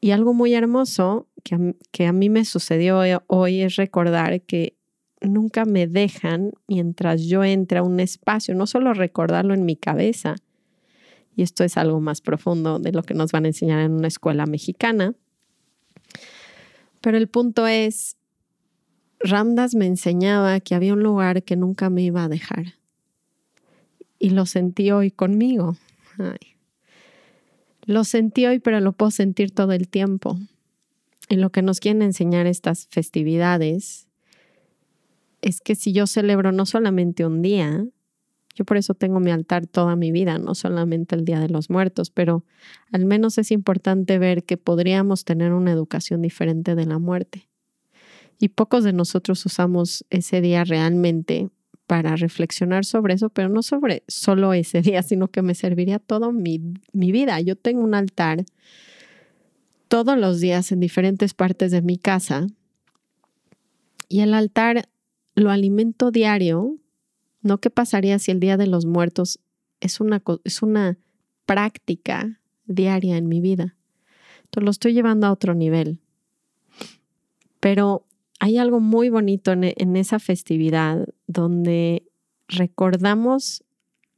Y 0.00 0.10
algo 0.10 0.34
muy 0.34 0.54
hermoso 0.54 1.28
que 1.42 1.54
a, 1.54 1.58
que 1.90 2.06
a 2.06 2.12
mí 2.12 2.28
me 2.28 2.44
sucedió 2.44 3.00
hoy 3.28 3.62
es 3.62 3.76
recordar 3.76 4.42
que 4.42 4.76
nunca 5.20 5.64
me 5.64 5.86
dejan 5.86 6.52
mientras 6.68 7.22
yo 7.22 7.44
entre 7.44 7.78
a 7.78 7.82
un 7.82 8.00
espacio, 8.00 8.54
no 8.54 8.66
solo 8.66 8.92
recordarlo 8.92 9.54
en 9.54 9.64
mi 9.64 9.76
cabeza, 9.76 10.36
y 11.36 11.42
esto 11.42 11.64
es 11.64 11.76
algo 11.76 12.00
más 12.00 12.22
profundo 12.22 12.78
de 12.78 12.92
lo 12.92 13.02
que 13.02 13.14
nos 13.14 13.30
van 13.30 13.44
a 13.44 13.48
enseñar 13.48 13.80
en 13.80 13.92
una 13.92 14.08
escuela 14.08 14.46
mexicana. 14.46 15.14
Pero 17.06 17.18
el 17.18 17.28
punto 17.28 17.68
es, 17.68 18.16
Ramdas 19.20 19.76
me 19.76 19.86
enseñaba 19.86 20.58
que 20.58 20.74
había 20.74 20.92
un 20.92 21.04
lugar 21.04 21.44
que 21.44 21.54
nunca 21.54 21.88
me 21.88 22.02
iba 22.02 22.24
a 22.24 22.28
dejar. 22.28 22.74
Y 24.18 24.30
lo 24.30 24.44
sentí 24.44 24.90
hoy 24.90 25.12
conmigo. 25.12 25.76
Lo 27.84 28.02
sentí 28.02 28.46
hoy, 28.46 28.58
pero 28.58 28.80
lo 28.80 28.90
puedo 28.90 29.12
sentir 29.12 29.52
todo 29.52 29.70
el 29.70 29.86
tiempo. 29.86 30.36
Y 31.28 31.36
lo 31.36 31.50
que 31.50 31.62
nos 31.62 31.78
quieren 31.78 32.02
enseñar 32.02 32.48
estas 32.48 32.88
festividades 32.88 34.08
es 35.42 35.60
que 35.60 35.76
si 35.76 35.92
yo 35.92 36.08
celebro 36.08 36.50
no 36.50 36.66
solamente 36.66 37.24
un 37.24 37.40
día, 37.40 37.86
yo 38.56 38.64
por 38.64 38.78
eso 38.78 38.94
tengo 38.94 39.20
mi 39.20 39.30
altar 39.30 39.66
toda 39.66 39.96
mi 39.96 40.10
vida, 40.10 40.38
no 40.38 40.54
solamente 40.54 41.14
el 41.14 41.26
Día 41.26 41.38
de 41.40 41.50
los 41.50 41.68
Muertos, 41.68 42.08
pero 42.10 42.42
al 42.90 43.04
menos 43.04 43.36
es 43.36 43.50
importante 43.50 44.18
ver 44.18 44.44
que 44.44 44.56
podríamos 44.56 45.26
tener 45.26 45.52
una 45.52 45.72
educación 45.72 46.22
diferente 46.22 46.74
de 46.74 46.86
la 46.86 46.98
muerte. 46.98 47.48
Y 48.38 48.48
pocos 48.48 48.82
de 48.82 48.94
nosotros 48.94 49.44
usamos 49.44 50.06
ese 50.08 50.40
día 50.40 50.64
realmente 50.64 51.50
para 51.86 52.16
reflexionar 52.16 52.86
sobre 52.86 53.14
eso, 53.14 53.28
pero 53.28 53.50
no 53.50 53.62
sobre 53.62 54.04
solo 54.08 54.54
ese 54.54 54.80
día, 54.80 55.02
sino 55.02 55.28
que 55.28 55.42
me 55.42 55.54
serviría 55.54 55.98
toda 55.98 56.32
mi, 56.32 56.60
mi 56.92 57.12
vida. 57.12 57.38
Yo 57.42 57.56
tengo 57.56 57.82
un 57.82 57.94
altar 57.94 58.46
todos 59.88 60.18
los 60.18 60.40
días 60.40 60.72
en 60.72 60.80
diferentes 60.80 61.34
partes 61.34 61.70
de 61.70 61.82
mi 61.82 61.98
casa 61.98 62.46
y 64.08 64.20
el 64.20 64.32
altar 64.32 64.88
lo 65.34 65.50
alimento 65.50 66.10
diario 66.10 66.78
¿No 67.46 67.58
qué 67.58 67.70
pasaría 67.70 68.18
si 68.18 68.32
el 68.32 68.40
Día 68.40 68.56
de 68.56 68.66
los 68.66 68.86
Muertos 68.86 69.38
es 69.78 70.00
una, 70.00 70.20
es 70.42 70.62
una 70.62 70.98
práctica 71.44 72.40
diaria 72.64 73.16
en 73.16 73.28
mi 73.28 73.40
vida? 73.40 73.76
Entonces 74.46 74.64
lo 74.64 74.70
estoy 74.72 74.94
llevando 74.94 75.28
a 75.28 75.32
otro 75.32 75.54
nivel. 75.54 76.00
Pero 77.60 78.04
hay 78.40 78.58
algo 78.58 78.80
muy 78.80 79.10
bonito 79.10 79.52
en, 79.52 79.62
en 79.62 79.94
esa 79.94 80.18
festividad 80.18 81.06
donde 81.28 82.02
recordamos 82.48 83.62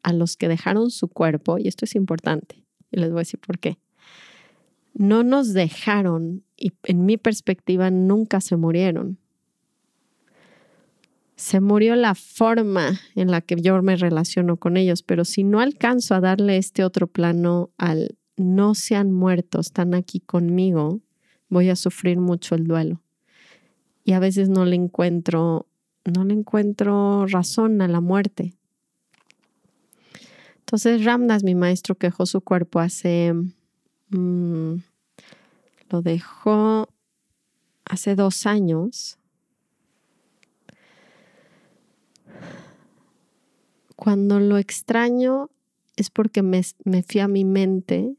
a 0.03 0.15
los 0.15 0.39
que 0.39 0.49
dejaron 0.49 0.91
su 0.91 1.09
cuerpo, 1.09 1.59
y 1.59 1.69
esto 1.69 1.85
es 1.85 1.97
importante, 1.97 2.65
y 2.91 2.99
les 2.99 3.11
voy 3.11 3.19
a 3.19 3.27
decir 3.27 3.41
por 3.41 3.59
qué. 3.59 3.77
No 4.95 5.23
nos 5.23 5.53
dejaron, 5.53 6.45
y 6.57 6.73
en 6.85 7.05
mi 7.05 7.19
perspectiva 7.19 7.91
nunca 7.91 8.41
se 8.41 8.57
murieron. 8.57 9.19
Se 11.39 11.61
murió 11.61 11.95
la 11.95 12.17
forma 12.17 12.99
en 13.15 13.31
la 13.31 13.41
que 13.41 13.55
yo 13.55 13.81
me 13.81 13.95
relaciono 13.95 14.57
con 14.57 14.77
ellos, 14.77 15.05
pero 15.05 15.25
si 15.25 15.45
no 15.45 15.61
alcanzo 15.61 16.17
a 16.17 16.21
darle 16.21 16.57
este 16.57 16.83
otro 16.83 17.07
plano 17.07 17.71
al 17.79 18.19
no 18.37 18.75
se 18.75 18.97
han 18.97 19.13
muerto, 19.13 19.61
están 19.61 19.95
aquí 19.95 20.19
conmigo, 20.19 21.01
voy 21.49 21.71
a 21.71 21.77
sufrir 21.77 22.19
mucho 22.19 22.57
el 22.57 22.67
duelo. 22.67 23.03
Y 24.03 24.15
a 24.15 24.19
veces 24.19 24.49
no 24.49 24.65
le 24.65 24.75
encuentro, 24.75 25.69
no 26.05 26.25
le 26.25 26.35
encuentro 26.35 27.25
razón 27.29 27.83
a 27.83 27.89
la 27.89 28.01
muerte. 28.01 28.55
Entonces 30.59 31.05
Ramdas, 31.05 31.45
mi 31.45 31.55
maestro, 31.55 31.95
quejó 31.95 32.27
su 32.27 32.41
cuerpo 32.41 32.81
hace, 32.81 33.33
mm, 34.11 34.75
lo 35.89 36.03
dejó 36.03 36.89
hace 37.85 38.17
dos 38.17 38.45
años. 38.45 39.19
Cuando 43.99 44.39
lo 44.39 44.59
extraño 44.59 45.51
es 45.97 46.09
porque 46.09 46.45
me, 46.45 46.63
me 46.85 47.03
fui 47.03 47.21
a 47.21 47.27
mi 47.27 47.45
mente 47.45 48.15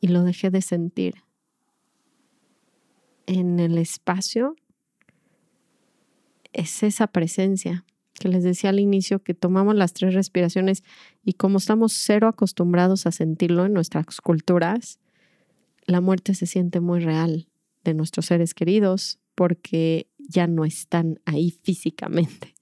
y 0.00 0.08
lo 0.08 0.24
dejé 0.24 0.50
de 0.50 0.60
sentir. 0.60 1.22
En 3.26 3.60
el 3.60 3.78
espacio 3.78 4.56
es 6.52 6.82
esa 6.82 7.06
presencia 7.06 7.84
que 8.18 8.28
les 8.28 8.42
decía 8.42 8.70
al 8.70 8.80
inicio 8.80 9.22
que 9.22 9.34
tomamos 9.34 9.76
las 9.76 9.92
tres 9.92 10.14
respiraciones 10.14 10.82
y 11.24 11.34
como 11.34 11.58
estamos 11.58 11.92
cero 11.92 12.26
acostumbrados 12.26 13.06
a 13.06 13.12
sentirlo 13.12 13.66
en 13.66 13.72
nuestras 13.72 14.20
culturas, 14.20 14.98
la 15.86 16.00
muerte 16.00 16.34
se 16.34 16.46
siente 16.46 16.80
muy 16.80 16.98
real 16.98 17.46
de 17.84 17.94
nuestros 17.94 18.26
seres 18.26 18.52
queridos 18.52 19.20
porque 19.36 20.08
ya 20.18 20.48
no 20.48 20.64
están 20.64 21.20
ahí 21.24 21.52
físicamente 21.62 22.56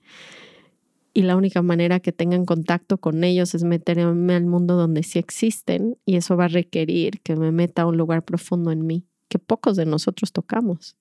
y 1.16 1.23
la 1.23 1.35
única 1.35 1.62
manera 1.62 1.99
que 1.99 2.12
tengan 2.12 2.44
contacto 2.44 2.99
con 2.99 3.25
ellos 3.25 3.54
es 3.54 3.64
meterme 3.64 4.35
al 4.35 4.44
mundo 4.44 4.76
donde 4.76 5.02
sí 5.02 5.18
existen 5.18 5.96
y 6.04 6.16
eso 6.16 6.37
va 6.37 6.44
a 6.44 6.49
requerir 6.49 7.23
que 7.23 7.37
me 7.37 7.52
meta 7.52 7.82
a 7.82 7.87
un 7.87 7.96
lugar 7.96 8.23
profundo 8.23 8.70
en 8.70 8.87
mí 8.87 9.06
que 9.30 9.38
pocos 9.38 9.76
de 9.78 9.87
nosotros 9.87 10.30
tocamos. 10.32 10.94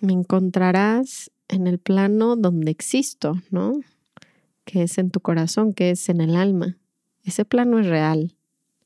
Me 0.00 0.12
encontrarás 0.12 1.32
en 1.48 1.66
el 1.66 1.80
plano 1.80 2.36
donde 2.36 2.70
existo, 2.70 3.42
¿no? 3.50 3.72
Que 4.64 4.84
es 4.84 4.96
en 4.96 5.10
tu 5.10 5.18
corazón, 5.18 5.72
que 5.72 5.90
es 5.90 6.08
en 6.08 6.20
el 6.20 6.36
alma. 6.36 6.78
Ese 7.24 7.44
plano 7.44 7.80
es 7.80 7.86
real. 7.88 8.36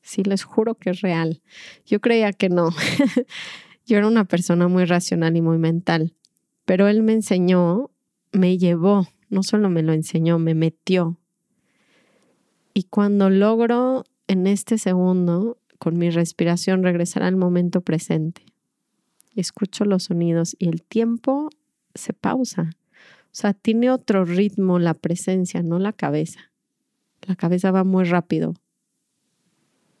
Sí, 0.01 0.23
les 0.23 0.43
juro 0.43 0.73
que 0.73 0.89
es 0.89 1.01
real. 1.01 1.43
Yo 1.85 2.01
creía 2.01 2.33
que 2.33 2.49
no. 2.49 2.71
Yo 3.85 3.97
era 3.97 4.07
una 4.07 4.25
persona 4.25 4.67
muy 4.67 4.85
racional 4.85 5.37
y 5.37 5.41
muy 5.41 5.59
mental 5.59 6.15
pero 6.65 6.87
él 6.87 7.03
me 7.03 7.13
enseñó, 7.13 7.91
me 8.31 8.57
llevó, 8.57 9.07
no 9.29 9.43
solo 9.43 9.69
me 9.69 9.83
lo 9.83 9.93
enseñó, 9.93 10.39
me 10.39 10.55
metió. 10.55 11.17
Y 12.73 12.83
cuando 12.83 13.29
logro 13.29 14.03
en 14.27 14.47
este 14.47 14.77
segundo, 14.77 15.57
con 15.79 15.97
mi 15.97 16.09
respiración, 16.09 16.83
regresar 16.83 17.23
al 17.23 17.35
momento 17.35 17.81
presente, 17.81 18.43
escucho 19.35 19.85
los 19.85 20.03
sonidos 20.03 20.55
y 20.59 20.69
el 20.69 20.81
tiempo 20.81 21.49
se 21.93 22.13
pausa. 22.13 22.71
O 23.25 23.37
sea, 23.37 23.53
tiene 23.53 23.91
otro 23.91 24.23
ritmo 24.23 24.79
la 24.79 24.93
presencia, 24.93 25.61
no 25.61 25.77
la 25.77 25.93
cabeza. 25.93 26.51
La 27.21 27.35
cabeza 27.35 27.71
va 27.71 27.83
muy 27.83 28.05
rápido. 28.05 28.53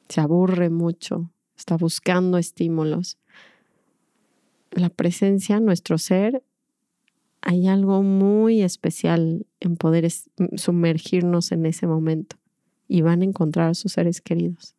Se 0.07 0.21
aburre 0.21 0.69
mucho, 0.69 1.31
está 1.57 1.75
buscando 1.75 2.37
estímulos. 2.37 3.17
La 4.71 4.89
presencia, 4.89 5.59
nuestro 5.59 5.97
ser, 5.97 6.43
hay 7.45 7.67
algo 7.67 8.01
muy 8.01 8.63
especial 8.63 9.45
en 9.59 9.77
poder 9.77 10.11
sumergirnos 10.57 11.51
en 11.51 11.67
ese 11.67 11.85
momento 11.85 12.37
y 12.87 13.01
van 13.01 13.21
a 13.21 13.25
encontrar 13.25 13.69
a 13.69 13.73
sus 13.75 13.93
seres 13.93 14.19
queridos 14.19 14.75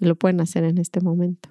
y 0.00 0.06
lo 0.06 0.16
pueden 0.16 0.40
hacer 0.40 0.64
en 0.64 0.78
este 0.78 1.00
momento. 1.00 1.48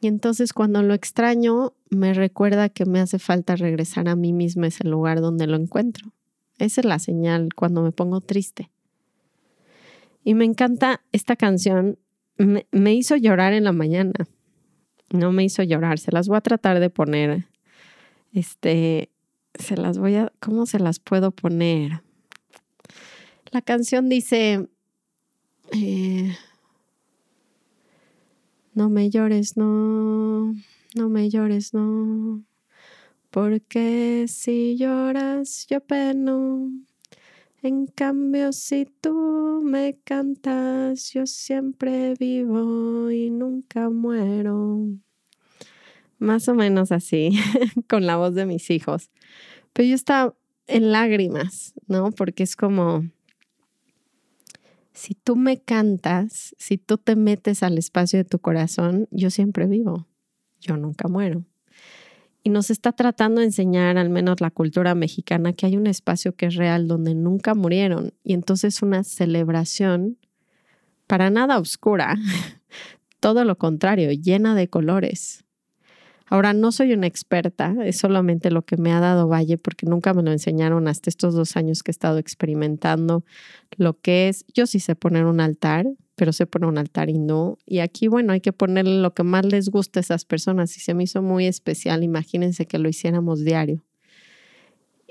Y 0.00 0.06
entonces 0.06 0.54
cuando 0.54 0.82
lo 0.82 0.94
extraño, 0.94 1.74
me 1.90 2.14
recuerda 2.14 2.70
que 2.70 2.86
me 2.86 3.00
hace 3.00 3.18
falta 3.18 3.54
regresar 3.54 4.08
a 4.08 4.16
mí 4.16 4.32
misma 4.32 4.68
ese 4.68 4.84
lugar 4.84 5.20
donde 5.20 5.46
lo 5.46 5.56
encuentro. 5.56 6.10
Esa 6.58 6.80
es 6.80 6.86
la 6.86 6.98
señal 6.98 7.50
cuando 7.54 7.82
me 7.82 7.92
pongo 7.92 8.22
triste. 8.22 8.70
Y 10.22 10.32
me 10.34 10.46
encanta 10.46 11.02
esta 11.12 11.36
canción. 11.36 11.98
Me 12.38 12.94
hizo 12.94 13.16
llorar 13.16 13.52
en 13.52 13.64
la 13.64 13.72
mañana 13.72 14.14
no 15.10 15.32
me 15.32 15.44
hizo 15.44 15.62
llorar. 15.62 15.98
Se 15.98 16.12
las 16.12 16.28
voy 16.28 16.36
a 16.36 16.40
tratar 16.40 16.80
de 16.80 16.90
poner. 16.90 17.46
Este, 18.32 19.10
se 19.58 19.76
las 19.76 19.98
voy 19.98 20.16
a, 20.16 20.32
¿cómo 20.40 20.66
se 20.66 20.78
las 20.78 20.98
puedo 20.98 21.30
poner? 21.30 22.02
La 23.50 23.62
canción 23.62 24.08
dice, 24.08 24.68
eh, 25.72 26.36
no 28.74 28.90
me 28.90 29.10
llores, 29.10 29.56
no, 29.56 30.52
no 30.94 31.08
me 31.08 31.30
llores, 31.30 31.72
no, 31.72 32.42
porque 33.30 34.26
si 34.28 34.76
lloras 34.76 35.66
yo 35.68 35.80
peno. 35.80 36.70
En 37.64 37.86
cambio, 37.86 38.52
si 38.52 38.84
tú 38.84 39.62
me 39.64 39.98
cantas, 40.04 41.10
yo 41.14 41.24
siempre 41.24 42.12
vivo 42.20 43.10
y 43.10 43.30
nunca 43.30 43.88
muero. 43.88 44.80
Más 46.18 46.46
o 46.48 46.54
menos 46.54 46.92
así, 46.92 47.30
con 47.88 48.04
la 48.04 48.18
voz 48.18 48.34
de 48.34 48.44
mis 48.44 48.68
hijos. 48.68 49.10
Pero 49.72 49.88
yo 49.88 49.94
estaba 49.94 50.34
en 50.66 50.92
lágrimas, 50.92 51.72
¿no? 51.86 52.10
Porque 52.10 52.42
es 52.42 52.54
como, 52.54 53.08
si 54.92 55.14
tú 55.14 55.34
me 55.34 55.58
cantas, 55.62 56.54
si 56.58 56.76
tú 56.76 56.98
te 56.98 57.16
metes 57.16 57.62
al 57.62 57.78
espacio 57.78 58.18
de 58.18 58.24
tu 58.26 58.40
corazón, 58.40 59.08
yo 59.10 59.30
siempre 59.30 59.66
vivo, 59.66 60.06
yo 60.60 60.76
nunca 60.76 61.08
muero. 61.08 61.46
Y 62.46 62.50
nos 62.50 62.70
está 62.70 62.92
tratando 62.92 63.40
de 63.40 63.46
enseñar, 63.46 63.96
al 63.96 64.10
menos 64.10 64.42
la 64.42 64.50
cultura 64.50 64.94
mexicana, 64.94 65.54
que 65.54 65.64
hay 65.64 65.78
un 65.78 65.86
espacio 65.86 66.36
que 66.36 66.44
es 66.46 66.56
real 66.56 66.86
donde 66.86 67.14
nunca 67.14 67.54
murieron. 67.54 68.12
Y 68.22 68.34
entonces 68.34 68.82
una 68.82 69.02
celebración 69.02 70.18
para 71.06 71.30
nada 71.30 71.58
oscura, 71.58 72.16
todo 73.20 73.44
lo 73.44 73.56
contrario, 73.56 74.12
llena 74.12 74.54
de 74.54 74.68
colores. 74.68 75.44
Ahora, 76.26 76.52
no 76.52 76.70
soy 76.70 76.92
una 76.92 77.06
experta, 77.06 77.74
es 77.82 77.98
solamente 77.98 78.50
lo 78.50 78.62
que 78.62 78.76
me 78.76 78.92
ha 78.92 79.00
dado 79.00 79.26
Valle, 79.26 79.56
porque 79.56 79.86
nunca 79.86 80.12
me 80.12 80.22
lo 80.22 80.30
enseñaron 80.30 80.86
hasta 80.86 81.08
estos 81.08 81.32
dos 81.32 81.56
años 81.56 81.82
que 81.82 81.90
he 81.90 81.92
estado 81.92 82.18
experimentando 82.18 83.24
lo 83.76 83.98
que 84.00 84.28
es. 84.28 84.44
Yo 84.52 84.66
sí 84.66 84.80
sé 84.80 84.96
poner 84.96 85.24
un 85.24 85.40
altar, 85.40 85.86
pero 86.14 86.32
se 86.32 86.46
pone 86.46 86.66
un 86.66 86.78
altar 86.78 87.10
y 87.10 87.18
no. 87.18 87.58
Y 87.66 87.80
aquí, 87.80 88.08
bueno, 88.08 88.32
hay 88.32 88.40
que 88.40 88.52
ponerle 88.52 89.00
lo 89.00 89.14
que 89.14 89.24
más 89.24 89.44
les 89.44 89.68
gusta 89.68 90.00
a 90.00 90.02
esas 90.02 90.24
personas 90.24 90.76
y 90.76 90.80
se 90.80 90.94
me 90.94 91.04
hizo 91.04 91.22
muy 91.22 91.46
especial. 91.46 92.04
Imagínense 92.04 92.66
que 92.66 92.78
lo 92.78 92.88
hiciéramos 92.88 93.44
diario. 93.44 93.84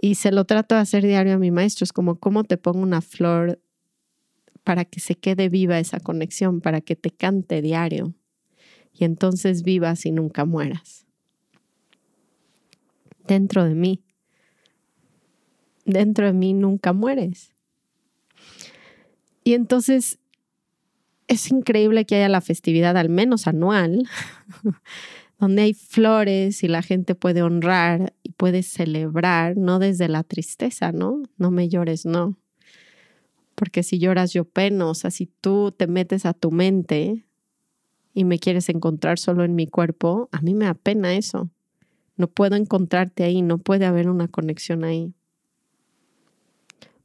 Y 0.01 0.15
se 0.15 0.31
lo 0.31 0.45
trato 0.45 0.75
de 0.75 0.81
hacer 0.81 1.05
diario 1.05 1.33
a 1.33 1.37
mi 1.37 1.51
maestro. 1.51 1.83
Es 1.83 1.93
como, 1.93 2.19
¿cómo 2.19 2.43
te 2.43 2.57
pongo 2.57 2.79
una 2.79 3.01
flor 3.01 3.61
para 4.63 4.85
que 4.85 4.99
se 4.99 5.15
quede 5.15 5.49
viva 5.49 5.79
esa 5.79 5.99
conexión, 5.99 6.61
para 6.61 6.81
que 6.81 6.95
te 6.95 7.11
cante 7.11 7.61
diario? 7.61 8.13
Y 8.93 9.05
entonces 9.05 9.63
vivas 9.63 10.05
y 10.05 10.11
nunca 10.11 10.45
mueras. 10.45 11.05
Dentro 13.27 13.63
de 13.65 13.75
mí. 13.75 14.03
Dentro 15.85 16.25
de 16.25 16.33
mí 16.33 16.53
nunca 16.53 16.93
mueres. 16.93 17.53
Y 19.43 19.53
entonces 19.53 20.19
es 21.33 21.51
increíble 21.51 22.05
que 22.05 22.15
haya 22.15 22.29
la 22.29 22.41
festividad, 22.41 22.97
al 22.97 23.09
menos 23.09 23.47
anual, 23.47 24.07
donde 25.39 25.63
hay 25.63 25.73
flores 25.73 26.63
y 26.63 26.67
la 26.67 26.81
gente 26.81 27.15
puede 27.15 27.41
honrar 27.41 28.13
y 28.23 28.31
puede 28.31 28.63
celebrar, 28.63 29.57
no 29.57 29.79
desde 29.79 30.07
la 30.07 30.23
tristeza, 30.23 30.91
¿no? 30.91 31.23
No 31.37 31.51
me 31.51 31.69
llores, 31.69 32.05
no. 32.05 32.37
Porque 33.55 33.83
si 33.83 33.99
lloras 33.99 34.33
yo 34.33 34.45
peno, 34.45 34.89
o 34.89 34.95
sea, 34.95 35.11
si 35.11 35.27
tú 35.27 35.71
te 35.71 35.87
metes 35.87 36.25
a 36.25 36.33
tu 36.33 36.51
mente 36.51 37.25
y 38.13 38.23
me 38.23 38.39
quieres 38.39 38.69
encontrar 38.69 39.19
solo 39.19 39.43
en 39.43 39.55
mi 39.55 39.67
cuerpo, 39.67 40.29
a 40.31 40.41
mí 40.41 40.53
me 40.53 40.67
apena 40.67 41.15
eso. 41.15 41.49
No 42.15 42.27
puedo 42.27 42.55
encontrarte 42.55 43.23
ahí, 43.23 43.41
no 43.41 43.57
puede 43.57 43.85
haber 43.85 44.09
una 44.09 44.27
conexión 44.27 44.83
ahí. 44.83 45.13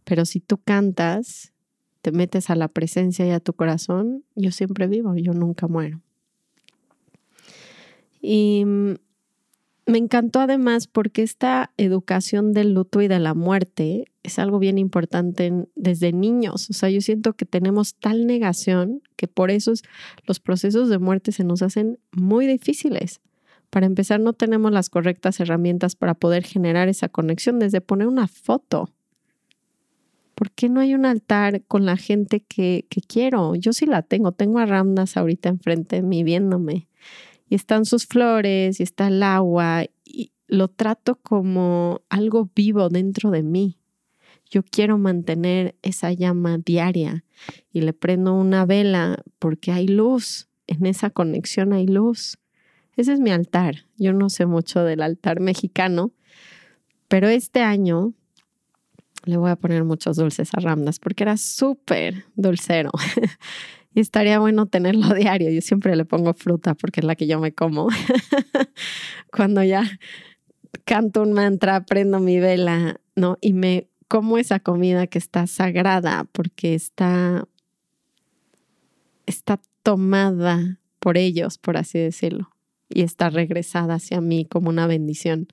Pero 0.05 0.25
si 0.25 0.41
tú 0.41 0.59
cantas 0.59 1.53
te 2.01 2.13
metes 2.13 2.51
a 2.51 2.55
la 2.55 2.69
presencia 2.69 3.27
y 3.27 3.31
a 3.31 3.41
tu 3.41 3.53
corazón, 3.53 4.25
yo 4.35 4.51
siempre 4.51 4.87
vivo, 4.87 5.15
yo 5.17 5.33
nunca 5.33 5.69
muero. 5.69 6.01
Y 8.21 8.65
mm, 8.65 8.95
me 9.87 9.99
encantó 9.99 10.41
además 10.41 10.87
porque 10.87 11.23
esta 11.23 11.73
educación 11.79 12.53
del 12.53 12.75
luto 12.75 13.01
y 13.01 13.09
de 13.09 13.19
la 13.19 13.35
muerte 13.35 14.05
es 14.23 14.39
algo 14.39 14.59
bien 14.59 14.77
importante 14.77 15.51
desde 15.77 16.13
niños. 16.13 16.69
O 16.69 16.75
sea, 16.75 16.91
yo 16.91 17.01
siento 17.01 17.33
que 17.33 17.47
tenemos 17.47 17.95
tal 17.95 18.27
negación 18.27 19.01
que 19.17 19.29
por 19.29 19.51
eso 19.51 19.73
los 20.27 20.41
procesos 20.41 20.91
de 20.91 20.99
muerte 20.99 21.33
se 21.33 21.43
nos 21.43 21.63
hacen 21.63 21.99
muy 22.13 22.47
difíciles. 22.47 23.21
Para 23.71 23.87
empezar, 23.87 24.21
no 24.21 24.35
tenemos 24.35 24.73
las 24.73 24.91
correctas 24.91 25.41
herramientas 25.41 25.97
para 25.97 26.15
poder 26.15 26.45
generar 26.45 26.89
esa 26.89 27.09
conexión 27.09 27.59
desde 27.59 27.81
poner 27.81 28.09
una 28.09 28.27
foto. 28.27 28.91
¿Por 30.39 30.53
qué 30.53 30.69
no 30.69 30.79
hay 30.79 30.95
un 30.95 31.05
altar 31.05 31.65
con 31.65 31.85
la 31.85 31.97
gente 31.97 32.39
que, 32.39 32.87
que 32.89 33.01
quiero? 33.01 33.57
Yo 33.57 33.73
sí 33.73 33.87
la 33.87 34.03
tengo. 34.03 34.31
Tengo 34.31 34.61
a 34.61 34.67
Ramnas 34.67 35.17
ahorita 35.17 35.49
enfrente 35.49 35.97
de 35.97 36.03
mí 36.03 36.23
viéndome 36.23 36.87
y 37.49 37.57
están 37.57 37.85
sus 37.85 38.07
flores 38.07 38.79
y 38.79 38.85
está 38.85 39.09
el 39.09 39.21
agua 39.25 39.87
y 40.05 40.31
lo 40.47 40.69
trato 40.69 41.17
como 41.17 42.03
algo 42.09 42.49
vivo 42.55 42.89
dentro 42.89 43.33
de 43.33 43.43
mí. 43.43 43.81
Yo 44.49 44.63
quiero 44.63 44.97
mantener 44.97 45.75
esa 45.83 46.13
llama 46.13 46.59
diaria 46.59 47.25
y 47.73 47.81
le 47.81 47.93
prendo 47.93 48.33
una 48.33 48.65
vela 48.65 49.25
porque 49.41 49.73
hay 49.73 49.89
luz, 49.89 50.47
en 50.69 50.87
esa 50.87 51.11
conexión 51.11 51.73
hay 51.73 51.89
luz. 51.89 52.39
Ese 52.97 53.13
es 53.13 53.19
mi 53.19 53.31
altar. 53.31 53.87
Yo 53.97 54.13
no 54.13 54.31
sé 54.31 54.47
mucho 54.47 54.85
del 54.85 55.03
altar 55.03 55.41
mexicano, 55.41 56.13
pero 57.09 57.27
este 57.27 57.63
año 57.63 58.15
le 59.29 59.37
voy 59.37 59.51
a 59.51 59.57
poner 59.57 59.85
muchos 59.85 60.17
dulces 60.17 60.51
a 60.55 60.61
Ramdas 60.61 60.99
porque 60.99 61.25
era 61.25 61.37
súper 61.37 62.25
dulcero. 62.35 62.91
y 63.95 64.01
estaría 64.01 64.39
bueno 64.39 64.67
tenerlo 64.67 65.15
diario. 65.15 65.51
Yo 65.51 65.61
siempre 65.61 65.95
le 65.97 66.05
pongo 66.05 66.33
fruta 66.33 66.75
porque 66.75 67.01
es 67.01 67.05
la 67.05 67.15
que 67.15 67.27
yo 67.27 67.39
me 67.39 67.53
como. 67.53 67.89
Cuando 69.31 69.63
ya 69.63 69.85
canto 70.85 71.23
un 71.23 71.35
mantra, 71.35 71.85
prendo 71.85 72.21
mi 72.21 72.41
vela, 72.41 73.01
¿no? 73.15 73.37
Y 73.43 73.53
me 73.53 73.89
como 74.09 74.39
esa 74.39 74.61
comida 74.61 75.07
que 75.07 75.19
está 75.19 75.47
sagrada 75.47 76.25
porque 76.33 76.75
está, 76.75 77.47
está 79.27 79.61
tomada 79.83 80.81
por 80.99 81.19
ellos, 81.19 81.59
por 81.59 81.77
así 81.77 81.99
decirlo, 81.99 82.51
y 82.89 83.03
está 83.03 83.29
regresada 83.29 83.97
hacia 83.97 84.23
mí 84.23 84.47
como 84.47 84.71
una 84.71 84.87
bendición. 84.87 85.49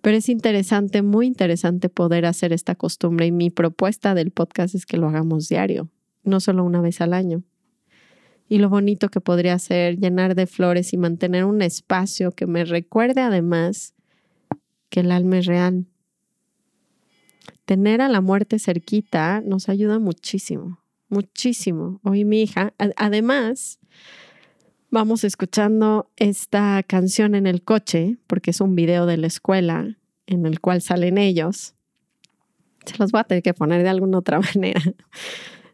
Pero 0.00 0.16
es 0.16 0.28
interesante, 0.28 1.02
muy 1.02 1.26
interesante 1.26 1.88
poder 1.88 2.24
hacer 2.24 2.52
esta 2.52 2.74
costumbre 2.74 3.26
y 3.26 3.32
mi 3.32 3.50
propuesta 3.50 4.14
del 4.14 4.30
podcast 4.30 4.74
es 4.74 4.86
que 4.86 4.96
lo 4.96 5.08
hagamos 5.08 5.48
diario, 5.48 5.88
no 6.22 6.40
solo 6.40 6.64
una 6.64 6.80
vez 6.80 7.00
al 7.00 7.12
año. 7.12 7.42
Y 8.48 8.58
lo 8.58 8.68
bonito 8.68 9.10
que 9.10 9.20
podría 9.20 9.58
ser 9.58 9.98
llenar 9.98 10.34
de 10.34 10.46
flores 10.46 10.92
y 10.92 10.96
mantener 10.96 11.44
un 11.44 11.62
espacio 11.62 12.32
que 12.32 12.46
me 12.46 12.64
recuerde 12.64 13.20
además 13.20 13.94
que 14.88 15.00
el 15.00 15.12
alma 15.12 15.38
es 15.38 15.46
real. 15.46 15.86
Tener 17.64 18.00
a 18.00 18.08
la 18.08 18.20
muerte 18.20 18.58
cerquita 18.58 19.40
nos 19.42 19.68
ayuda 19.68 20.00
muchísimo, 20.00 20.80
muchísimo. 21.08 22.00
Hoy 22.02 22.24
mi 22.24 22.42
hija, 22.42 22.74
además, 22.96 23.78
vamos 24.90 25.24
escuchando 25.24 26.10
esta 26.16 26.82
canción 26.82 27.34
en 27.34 27.46
el 27.46 27.62
coche, 27.62 28.18
porque 28.26 28.50
es 28.50 28.60
un 28.60 28.74
video 28.74 29.06
de 29.06 29.16
la 29.16 29.26
escuela 29.26 29.96
en 30.26 30.46
el 30.46 30.60
cual 30.60 30.82
salen 30.82 31.18
ellos. 31.18 31.74
Se 32.84 32.96
los 32.98 33.12
voy 33.12 33.20
a 33.20 33.24
tener 33.24 33.42
que 33.42 33.54
poner 33.54 33.82
de 33.82 33.88
alguna 33.88 34.18
otra 34.18 34.40
manera. 34.54 34.82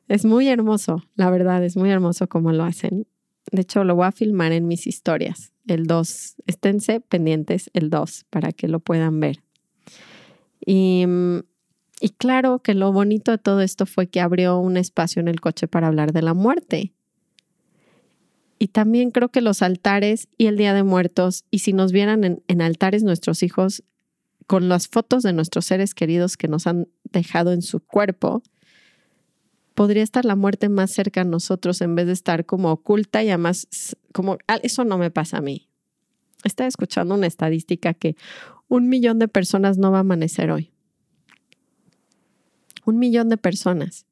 Es 0.08 0.24
muy 0.24 0.48
hermoso, 0.48 1.02
la 1.14 1.30
verdad, 1.30 1.64
es 1.64 1.76
muy 1.76 1.90
hermoso 1.90 2.28
cómo 2.28 2.52
lo 2.52 2.64
hacen. 2.64 3.06
De 3.50 3.62
hecho, 3.62 3.84
lo 3.84 3.94
voy 3.94 4.06
a 4.06 4.12
filmar 4.12 4.52
en 4.52 4.66
mis 4.66 4.86
historias, 4.86 5.52
el 5.66 5.86
2. 5.86 6.36
Esténse 6.46 7.00
pendientes 7.00 7.70
el 7.74 7.90
2 7.90 8.26
para 8.30 8.52
que 8.52 8.68
lo 8.68 8.80
puedan 8.80 9.20
ver. 9.20 9.42
Y, 10.64 11.04
y 12.00 12.08
claro 12.10 12.60
que 12.60 12.74
lo 12.74 12.92
bonito 12.92 13.30
de 13.30 13.38
todo 13.38 13.60
esto 13.60 13.86
fue 13.86 14.08
que 14.08 14.20
abrió 14.20 14.58
un 14.58 14.76
espacio 14.76 15.20
en 15.20 15.28
el 15.28 15.40
coche 15.40 15.68
para 15.68 15.86
hablar 15.86 16.12
de 16.12 16.22
la 16.22 16.34
muerte. 16.34 16.92
Y 18.58 18.68
también 18.68 19.10
creo 19.10 19.28
que 19.28 19.40
los 19.40 19.62
altares 19.62 20.28
y 20.38 20.46
el 20.46 20.56
Día 20.56 20.72
de 20.72 20.82
Muertos, 20.82 21.44
y 21.50 21.58
si 21.58 21.72
nos 21.72 21.92
vieran 21.92 22.42
en, 22.46 22.62
altares 22.62 23.02
nuestros 23.02 23.42
hijos 23.42 23.82
con 24.46 24.68
las 24.68 24.88
fotos 24.88 25.22
de 25.22 25.32
nuestros 25.32 25.66
seres 25.66 25.94
queridos 25.94 26.36
que 26.36 26.48
nos 26.48 26.66
han 26.66 26.88
dejado 27.04 27.52
en 27.52 27.62
su 27.62 27.80
cuerpo, 27.80 28.42
podría 29.74 30.02
estar 30.02 30.24
la 30.24 30.36
muerte 30.36 30.68
más 30.70 30.90
cerca 30.90 31.20
a 31.20 31.24
nosotros 31.24 31.82
en 31.82 31.94
vez 31.94 32.06
de 32.06 32.12
estar 32.12 32.46
como 32.46 32.70
oculta 32.70 33.22
y 33.22 33.28
además 33.28 33.96
como, 34.12 34.38
ah, 34.48 34.58
eso 34.62 34.84
no 34.84 34.96
me 34.96 35.10
pasa 35.10 35.38
a 35.38 35.42
mí. 35.42 35.68
Estaba 36.44 36.68
escuchando 36.68 37.14
una 37.14 37.26
estadística 37.26 37.92
que 37.92 38.16
un 38.68 38.88
millón 38.88 39.18
de 39.18 39.28
personas 39.28 39.76
no 39.76 39.90
va 39.90 39.98
a 39.98 40.00
amanecer 40.00 40.50
hoy. 40.50 40.72
Un 42.86 42.98
millón 42.98 43.28
de 43.28 43.36
personas. 43.36 44.06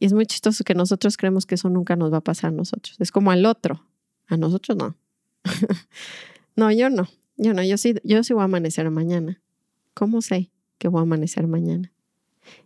Y 0.00 0.06
es 0.06 0.14
muy 0.14 0.24
chistoso 0.24 0.64
que 0.64 0.74
nosotros 0.74 1.18
creemos 1.18 1.44
que 1.44 1.54
eso 1.54 1.68
nunca 1.68 1.94
nos 1.94 2.10
va 2.10 2.16
a 2.16 2.22
pasar 2.22 2.48
a 2.48 2.56
nosotros. 2.56 2.96
Es 2.98 3.12
como 3.12 3.30
al 3.30 3.44
otro. 3.44 3.86
A 4.26 4.38
nosotros 4.38 4.76
no. 4.76 4.96
no, 6.56 6.72
yo 6.72 6.88
no. 6.88 7.06
Yo 7.36 7.52
no. 7.52 7.62
Yo 7.62 7.76
sí, 7.76 7.94
yo 8.02 8.24
sí 8.24 8.32
voy 8.32 8.40
a 8.40 8.44
amanecer 8.44 8.90
mañana. 8.90 9.42
¿Cómo 9.92 10.22
sé 10.22 10.50
que 10.78 10.88
voy 10.88 11.00
a 11.00 11.02
amanecer 11.02 11.46
mañana? 11.46 11.92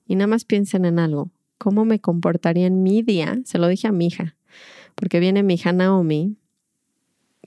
Y 0.06 0.14
nada 0.14 0.28
más 0.28 0.44
piensen 0.44 0.84
en 0.84 1.00
algo. 1.00 1.32
¿Cómo 1.58 1.84
me 1.84 2.00
comportaría 2.00 2.68
en 2.68 2.84
mi 2.84 3.02
día? 3.02 3.40
Se 3.44 3.58
lo 3.58 3.66
dije 3.66 3.88
a 3.88 3.92
mi 3.92 4.06
hija. 4.06 4.36
Porque 4.94 5.18
viene 5.18 5.42
mi 5.42 5.54
hija 5.54 5.72
Naomi, 5.72 6.36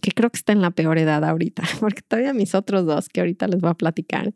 que 0.02 0.12
creo 0.12 0.30
que 0.30 0.38
está 0.38 0.52
en 0.52 0.62
la 0.62 0.71
peor 0.71 0.97
edad 0.97 1.23
ahorita. 1.23 1.63
Porque 1.80 2.02
todavía 2.02 2.34
mis 2.34 2.56
otros 2.56 2.86
dos, 2.86 3.08
que 3.08 3.21
ahorita 3.21 3.47
les 3.47 3.62
voy 3.62 3.69
a 3.69 3.76
platicar, 3.76 4.34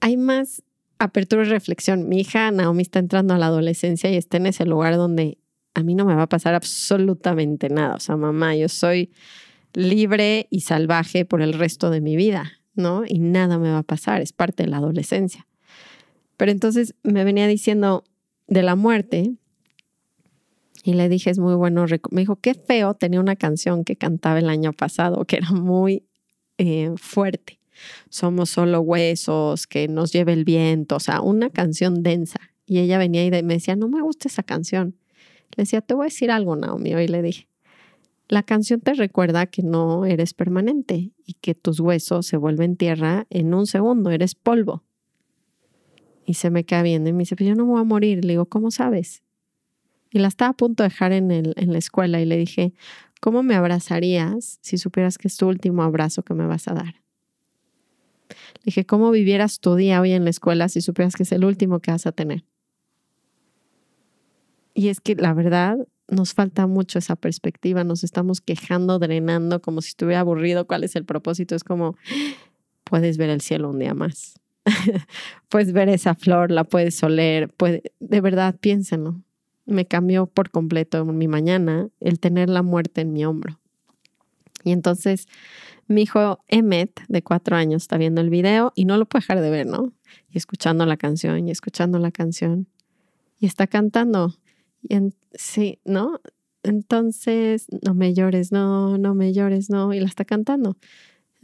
hay 0.00 0.16
más 0.16 0.64
apertura 0.98 1.42
y 1.42 1.48
reflexión. 1.48 2.08
Mi 2.08 2.20
hija 2.20 2.50
Naomi 2.50 2.82
está 2.82 2.98
entrando 2.98 3.34
a 3.34 3.38
la 3.38 3.46
adolescencia 3.46 4.10
y 4.10 4.16
está 4.16 4.36
en 4.36 4.46
ese 4.46 4.64
lugar 4.64 4.96
donde 4.96 5.38
a 5.74 5.82
mí 5.82 5.94
no 5.94 6.04
me 6.04 6.14
va 6.14 6.22
a 6.22 6.28
pasar 6.28 6.54
absolutamente 6.54 7.68
nada. 7.68 7.94
O 7.94 8.00
sea, 8.00 8.16
mamá, 8.16 8.56
yo 8.56 8.68
soy 8.68 9.10
libre 9.74 10.46
y 10.50 10.60
salvaje 10.60 11.24
por 11.24 11.42
el 11.42 11.52
resto 11.52 11.90
de 11.90 12.00
mi 12.00 12.16
vida, 12.16 12.52
¿no? 12.74 13.04
Y 13.06 13.18
nada 13.18 13.58
me 13.58 13.70
va 13.70 13.78
a 13.78 13.82
pasar, 13.82 14.22
es 14.22 14.32
parte 14.32 14.62
de 14.62 14.70
la 14.70 14.78
adolescencia. 14.78 15.46
Pero 16.36 16.50
entonces 16.50 16.94
me 17.02 17.24
venía 17.24 17.46
diciendo 17.46 18.04
de 18.46 18.62
la 18.62 18.74
muerte 18.74 19.34
y 20.82 20.94
le 20.94 21.08
dije, 21.08 21.30
es 21.30 21.38
muy 21.38 21.54
bueno. 21.54 21.84
Me 22.10 22.22
dijo, 22.22 22.36
qué 22.36 22.54
feo, 22.54 22.94
tenía 22.94 23.20
una 23.20 23.36
canción 23.36 23.84
que 23.84 23.96
cantaba 23.96 24.38
el 24.38 24.48
año 24.48 24.72
pasado 24.72 25.24
que 25.24 25.36
era 25.36 25.50
muy 25.50 26.06
eh, 26.58 26.92
fuerte 26.96 27.55
somos 28.08 28.50
solo 28.50 28.80
huesos, 28.80 29.66
que 29.66 29.88
nos 29.88 30.12
lleve 30.12 30.32
el 30.32 30.44
viento, 30.44 30.96
o 30.96 31.00
sea, 31.00 31.20
una 31.20 31.50
canción 31.50 32.02
densa. 32.02 32.40
Y 32.66 32.78
ella 32.78 32.98
venía 32.98 33.24
y 33.24 33.30
me 33.30 33.54
decía, 33.54 33.76
no 33.76 33.88
me 33.88 34.02
gusta 34.02 34.28
esa 34.28 34.42
canción. 34.42 34.96
Le 35.56 35.62
decía, 35.62 35.80
te 35.80 35.94
voy 35.94 36.04
a 36.04 36.06
decir 36.06 36.30
algo, 36.30 36.56
Naomi, 36.56 36.94
hoy 36.94 37.08
le 37.08 37.22
dije. 37.22 37.48
La 38.28 38.42
canción 38.42 38.80
te 38.80 38.92
recuerda 38.94 39.46
que 39.46 39.62
no 39.62 40.04
eres 40.04 40.34
permanente 40.34 41.12
y 41.24 41.34
que 41.34 41.54
tus 41.54 41.78
huesos 41.78 42.26
se 42.26 42.36
vuelven 42.36 42.76
tierra 42.76 43.26
en 43.30 43.54
un 43.54 43.66
segundo, 43.66 44.10
eres 44.10 44.34
polvo. 44.34 44.82
Y 46.24 46.34
se 46.34 46.50
me 46.50 46.64
queda 46.64 46.82
viendo 46.82 47.08
y 47.08 47.12
me 47.12 47.20
dice, 47.20 47.36
pero 47.36 47.50
yo 47.50 47.54
no 47.54 47.64
me 47.64 47.72
voy 47.72 47.80
a 47.80 47.84
morir. 47.84 48.24
Le 48.24 48.32
digo, 48.32 48.46
¿cómo 48.46 48.72
sabes? 48.72 49.22
Y 50.10 50.18
la 50.18 50.26
estaba 50.26 50.50
a 50.50 50.56
punto 50.56 50.82
de 50.82 50.88
dejar 50.88 51.12
en, 51.12 51.30
el, 51.30 51.54
en 51.56 51.72
la 51.72 51.78
escuela 51.78 52.20
y 52.20 52.24
le 52.24 52.36
dije, 52.36 52.74
¿cómo 53.20 53.44
me 53.44 53.54
abrazarías 53.54 54.58
si 54.60 54.76
supieras 54.76 55.18
que 55.18 55.28
es 55.28 55.36
tu 55.36 55.46
último 55.46 55.84
abrazo 55.84 56.22
que 56.24 56.34
me 56.34 56.46
vas 56.46 56.66
a 56.66 56.74
dar? 56.74 57.05
Dije, 58.64 58.84
¿cómo 58.84 59.10
vivieras 59.10 59.60
tu 59.60 59.74
día 59.74 60.00
hoy 60.00 60.12
en 60.12 60.24
la 60.24 60.30
escuela 60.30 60.68
si 60.68 60.80
supieras 60.80 61.14
que 61.14 61.22
es 61.22 61.32
el 61.32 61.44
último 61.44 61.80
que 61.80 61.90
vas 61.90 62.06
a 62.06 62.12
tener? 62.12 62.44
Y 64.74 64.88
es 64.88 65.00
que 65.00 65.14
la 65.14 65.32
verdad 65.32 65.78
nos 66.08 66.34
falta 66.34 66.66
mucho 66.66 66.98
esa 66.98 67.16
perspectiva, 67.16 67.84
nos 67.84 68.04
estamos 68.04 68.40
quejando, 68.40 68.98
drenando, 68.98 69.60
como 69.60 69.80
si 69.80 69.88
estuviera 69.88 70.20
aburrido, 70.20 70.66
¿cuál 70.66 70.84
es 70.84 70.96
el 70.96 71.04
propósito? 71.04 71.54
Es 71.54 71.64
como, 71.64 71.96
puedes 72.84 73.16
ver 73.16 73.30
el 73.30 73.40
cielo 73.40 73.70
un 73.70 73.78
día 73.78 73.94
más, 73.94 74.38
puedes 75.48 75.72
ver 75.72 75.88
esa 75.88 76.14
flor, 76.14 76.50
la 76.50 76.64
puedes 76.64 77.02
oler, 77.02 77.48
puede, 77.48 77.82
de 78.00 78.20
verdad, 78.20 78.56
piénsenlo. 78.58 79.20
Me 79.64 79.84
cambió 79.84 80.26
por 80.26 80.50
completo 80.50 81.04
mi 81.04 81.26
mañana 81.26 81.88
el 81.98 82.20
tener 82.20 82.48
la 82.48 82.62
muerte 82.62 83.00
en 83.00 83.12
mi 83.12 83.24
hombro. 83.24 83.58
Y 84.62 84.70
entonces 84.70 85.26
mi 85.88 86.02
hijo 86.02 86.40
Emmet, 86.48 87.00
de 87.08 87.22
cuatro 87.22 87.56
años, 87.56 87.82
está 87.82 87.96
viendo 87.96 88.20
el 88.20 88.30
video 88.30 88.72
y 88.74 88.84
no 88.84 88.96
lo 88.96 89.06
puede 89.06 89.22
dejar 89.22 89.40
de 89.40 89.50
ver, 89.50 89.66
¿no? 89.66 89.92
Y 90.30 90.38
escuchando 90.38 90.84
la 90.86 90.96
canción 90.96 91.46
y 91.46 91.50
escuchando 91.50 91.98
la 91.98 92.10
canción. 92.10 92.66
Y 93.38 93.46
está 93.46 93.66
cantando. 93.66 94.34
Y 94.82 94.96
sí, 95.34 95.80
¿no? 95.84 96.20
Entonces, 96.62 97.66
no 97.84 97.94
me 97.94 98.14
llores, 98.14 98.50
no, 98.50 98.98
no 98.98 99.14
me 99.14 99.32
llores, 99.32 99.70
no. 99.70 99.92
Y 99.92 100.00
la 100.00 100.06
está 100.06 100.24
cantando. 100.24 100.76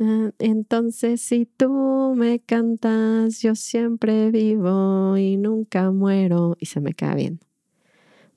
Ah, 0.01 0.31
entonces, 0.39 1.21
si 1.21 1.47
tú 1.47 2.15
me 2.17 2.41
cantas, 2.41 3.41
yo 3.43 3.55
siempre 3.55 4.31
vivo 4.33 5.17
y 5.17 5.37
nunca 5.37 5.93
muero. 5.93 6.57
Y 6.59 6.67
se 6.67 6.81
me 6.81 6.95
queda 6.95 7.15
viendo. 7.15 7.47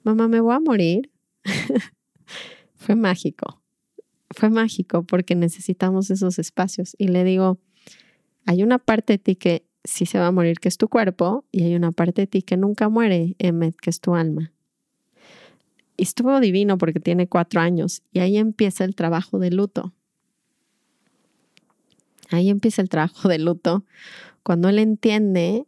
Mamá, 0.03 0.27
¿me 0.27 0.39
voy 0.39 0.53
a 0.53 0.59
morir? 0.59 1.11
Fue 2.75 2.95
mágico 2.95 3.64
fue 4.35 4.49
mágico 4.49 5.03
porque 5.03 5.35
necesitamos 5.35 6.11
esos 6.11 6.37
espacios. 6.39 6.95
Y 6.97 7.07
le 7.07 7.23
digo, 7.23 7.59
hay 8.45 8.63
una 8.63 8.77
parte 8.77 9.13
de 9.13 9.17
ti 9.17 9.35
que 9.35 9.65
sí 9.83 10.05
se 10.05 10.19
va 10.19 10.27
a 10.27 10.31
morir, 10.31 10.59
que 10.59 10.67
es 10.67 10.77
tu 10.77 10.87
cuerpo, 10.87 11.45
y 11.51 11.63
hay 11.63 11.75
una 11.75 11.91
parte 11.91 12.21
de 12.23 12.27
ti 12.27 12.41
que 12.41 12.57
nunca 12.57 12.89
muere, 12.89 13.35
Emmet, 13.39 13.75
que 13.75 13.89
es 13.89 13.99
tu 13.99 14.15
alma. 14.15 14.51
Y 15.97 16.03
estuvo 16.03 16.39
divino 16.39 16.77
porque 16.77 16.99
tiene 16.99 17.27
cuatro 17.27 17.61
años 17.61 18.03
y 18.11 18.19
ahí 18.19 18.37
empieza 18.37 18.83
el 18.83 18.95
trabajo 18.95 19.39
de 19.39 19.51
luto. 19.51 19.93
Ahí 22.31 22.49
empieza 22.49 22.81
el 22.81 22.89
trabajo 22.89 23.29
de 23.29 23.39
luto 23.39 23.85
cuando 24.43 24.69
él 24.69 24.79
entiende 24.79 25.65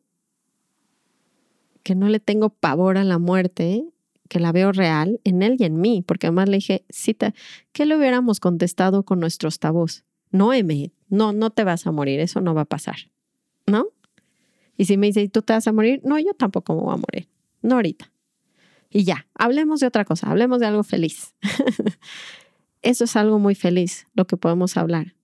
que 1.83 1.95
no 1.95 2.09
le 2.09 2.19
tengo 2.19 2.49
pavor 2.49 2.97
a 2.97 3.05
la 3.05 3.17
muerte, 3.17 3.85
que 4.27 4.39
la 4.39 4.51
veo 4.51 4.71
real 4.71 5.19
en 5.23 5.41
él 5.43 5.57
y 5.59 5.63
en 5.63 5.79
mí, 5.79 6.03
porque 6.05 6.27
además 6.27 6.49
le 6.49 6.57
dije, 6.57 6.85
cita, 6.89 7.33
¿qué 7.71 7.85
le 7.85 7.97
hubiéramos 7.97 8.39
contestado 8.39 9.03
con 9.03 9.19
nuestros 9.19 9.59
tabús? 9.59 10.03
No, 10.31 10.53
M, 10.53 10.91
no, 11.09 11.33
no 11.33 11.49
te 11.49 11.63
vas 11.63 11.87
a 11.87 11.91
morir, 11.91 12.19
eso 12.19 12.41
no 12.41 12.53
va 12.53 12.61
a 12.61 12.65
pasar, 12.65 12.97
¿no? 13.65 13.87
Y 14.77 14.85
si 14.85 14.97
me 14.97 15.07
dice, 15.07 15.21
¿y 15.21 15.29
tú 15.29 15.41
te 15.41 15.53
vas 15.53 15.67
a 15.67 15.71
morir? 15.71 16.01
No, 16.03 16.19
yo 16.19 16.33
tampoco 16.33 16.75
me 16.75 16.81
voy 16.81 16.93
a 16.93 16.97
morir, 16.97 17.27
no 17.61 17.75
ahorita. 17.75 18.11
Y 18.89 19.03
ya, 19.03 19.27
hablemos 19.33 19.79
de 19.79 19.87
otra 19.87 20.05
cosa, 20.05 20.29
hablemos 20.29 20.59
de 20.59 20.67
algo 20.67 20.83
feliz. 20.83 21.33
eso 22.81 23.03
es 23.03 23.15
algo 23.15 23.39
muy 23.39 23.55
feliz, 23.55 24.07
lo 24.13 24.27
que 24.27 24.37
podemos 24.37 24.77
hablar. 24.77 25.15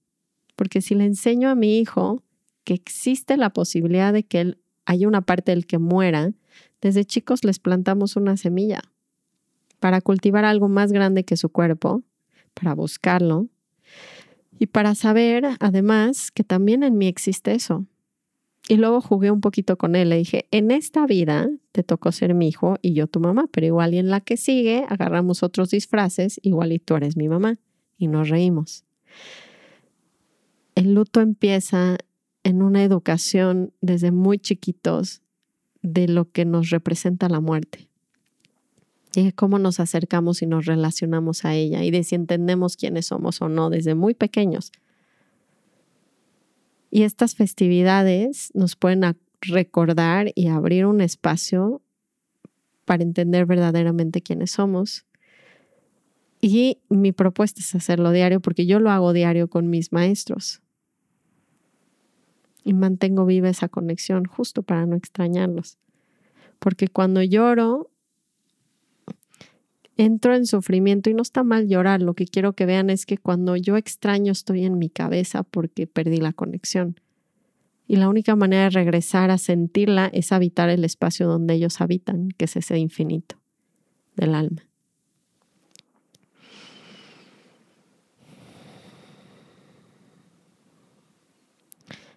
Porque 0.55 0.81
si 0.81 0.95
le 0.95 1.05
enseño 1.05 1.49
a 1.49 1.55
mi 1.55 1.79
hijo 1.79 2.23
que 2.63 2.73
existe 2.73 3.37
la 3.37 3.51
posibilidad 3.51 4.13
de 4.13 4.23
que 4.23 4.41
él 4.41 4.59
haya 4.85 5.07
una 5.07 5.21
parte 5.21 5.51
del 5.51 5.65
que 5.65 5.77
muera, 5.77 6.33
desde 6.81 7.05
chicos 7.05 7.43
les 7.43 7.59
plantamos 7.59 8.15
una 8.15 8.37
semilla 8.37 8.81
para 9.83 9.99
cultivar 9.99 10.45
algo 10.45 10.69
más 10.69 10.93
grande 10.93 11.25
que 11.25 11.35
su 11.35 11.49
cuerpo, 11.49 12.03
para 12.53 12.73
buscarlo 12.73 13.49
y 14.57 14.67
para 14.67 14.95
saber 14.95 15.45
además 15.59 16.31
que 16.31 16.45
también 16.45 16.83
en 16.83 16.97
mí 16.97 17.07
existe 17.07 17.51
eso. 17.51 17.85
Y 18.69 18.77
luego 18.77 19.01
jugué 19.01 19.29
un 19.29 19.41
poquito 19.41 19.77
con 19.77 19.97
él. 19.97 20.07
Le 20.07 20.15
dije, 20.15 20.47
en 20.51 20.71
esta 20.71 21.05
vida 21.05 21.49
te 21.73 21.83
tocó 21.83 22.13
ser 22.13 22.33
mi 22.33 22.47
hijo 22.47 22.77
y 22.81 22.93
yo 22.93 23.07
tu 23.07 23.19
mamá, 23.19 23.49
pero 23.51 23.67
igual 23.67 23.93
y 23.93 23.97
en 23.97 24.09
la 24.09 24.21
que 24.21 24.37
sigue 24.37 24.85
agarramos 24.87 25.43
otros 25.43 25.71
disfraces, 25.71 26.39
igual 26.43 26.71
y 26.71 26.79
tú 26.79 26.95
eres 26.95 27.17
mi 27.17 27.27
mamá. 27.27 27.59
Y 27.97 28.07
nos 28.07 28.29
reímos 28.29 28.85
el 30.75 30.93
luto 30.93 31.19
empieza 31.19 31.97
en 32.43 32.61
una 32.61 32.85
educación 32.85 33.73
desde 33.81 34.13
muy 34.13 34.39
chiquitos 34.39 35.23
de 35.81 36.07
lo 36.07 36.31
que 36.31 36.45
nos 36.45 36.69
representa 36.69 37.27
la 37.27 37.41
muerte 37.41 37.89
de 39.21 39.33
cómo 39.33 39.59
nos 39.59 39.79
acercamos 39.79 40.41
y 40.41 40.47
nos 40.47 40.65
relacionamos 40.65 41.45
a 41.45 41.53
ella 41.53 41.83
y 41.83 41.91
de 41.91 42.03
si 42.03 42.15
entendemos 42.15 42.77
quiénes 42.77 43.07
somos 43.07 43.41
o 43.41 43.49
no 43.49 43.69
desde 43.69 43.93
muy 43.93 44.15
pequeños. 44.15 44.71
Y 46.89 47.03
estas 47.03 47.35
festividades 47.35 48.49
nos 48.53 48.75
pueden 48.75 49.15
recordar 49.41 50.31
y 50.35 50.47
abrir 50.47 50.85
un 50.85 51.01
espacio 51.01 51.81
para 52.85 53.03
entender 53.03 53.45
verdaderamente 53.45 54.21
quiénes 54.21 54.51
somos. 54.51 55.05
Y 56.41 56.79
mi 56.89 57.11
propuesta 57.11 57.61
es 57.61 57.73
hacerlo 57.75 58.11
diario 58.11 58.39
porque 58.41 58.65
yo 58.65 58.79
lo 58.79 58.89
hago 58.91 59.13
diario 59.13 59.47
con 59.47 59.69
mis 59.69 59.91
maestros 59.91 60.61
y 62.63 62.73
mantengo 62.73 63.25
viva 63.25 63.49
esa 63.49 63.69
conexión 63.69 64.25
justo 64.25 64.63
para 64.63 64.85
no 64.85 64.95
extrañarlos. 64.95 65.77
Porque 66.59 66.87
cuando 66.87 67.21
lloro, 67.21 67.89
entro 69.97 70.35
en 70.35 70.45
sufrimiento 70.45 71.09
y 71.09 71.13
no 71.13 71.21
está 71.21 71.43
mal 71.43 71.67
llorar. 71.67 72.01
Lo 72.01 72.13
que 72.13 72.25
quiero 72.25 72.53
que 72.53 72.65
vean 72.65 72.89
es 72.89 73.05
que 73.05 73.17
cuando 73.17 73.55
yo 73.55 73.77
extraño 73.77 74.31
estoy 74.31 74.65
en 74.65 74.77
mi 74.77 74.89
cabeza 74.89 75.43
porque 75.43 75.87
perdí 75.87 76.17
la 76.17 76.33
conexión. 76.33 76.99
Y 77.87 77.97
la 77.97 78.09
única 78.09 78.35
manera 78.35 78.63
de 78.63 78.69
regresar 78.71 79.29
a 79.29 79.37
sentirla 79.37 80.09
es 80.13 80.31
habitar 80.31 80.69
el 80.69 80.85
espacio 80.85 81.27
donde 81.27 81.55
ellos 81.55 81.81
habitan, 81.81 82.29
que 82.29 82.45
es 82.45 82.55
ese 82.55 82.77
infinito 82.77 83.35
del 84.15 84.35
alma. 84.35 84.63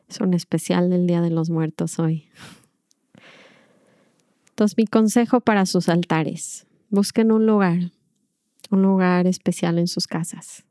Es 0.08 0.20
un 0.20 0.34
especial 0.34 0.88
del 0.88 1.06
Día 1.06 1.20
de 1.20 1.30
los 1.30 1.50
Muertos 1.50 1.98
hoy. 1.98 2.28
Entonces, 4.50 4.78
mi 4.78 4.86
consejo 4.86 5.40
para 5.40 5.66
sus 5.66 5.88
altares. 5.88 6.65
Busquen 6.90 7.32
un 7.32 7.46
lugar, 7.46 7.92
un 8.70 8.82
lugar 8.82 9.26
especial 9.26 9.78
en 9.78 9.86
sus 9.86 10.06
casas. 10.06 10.64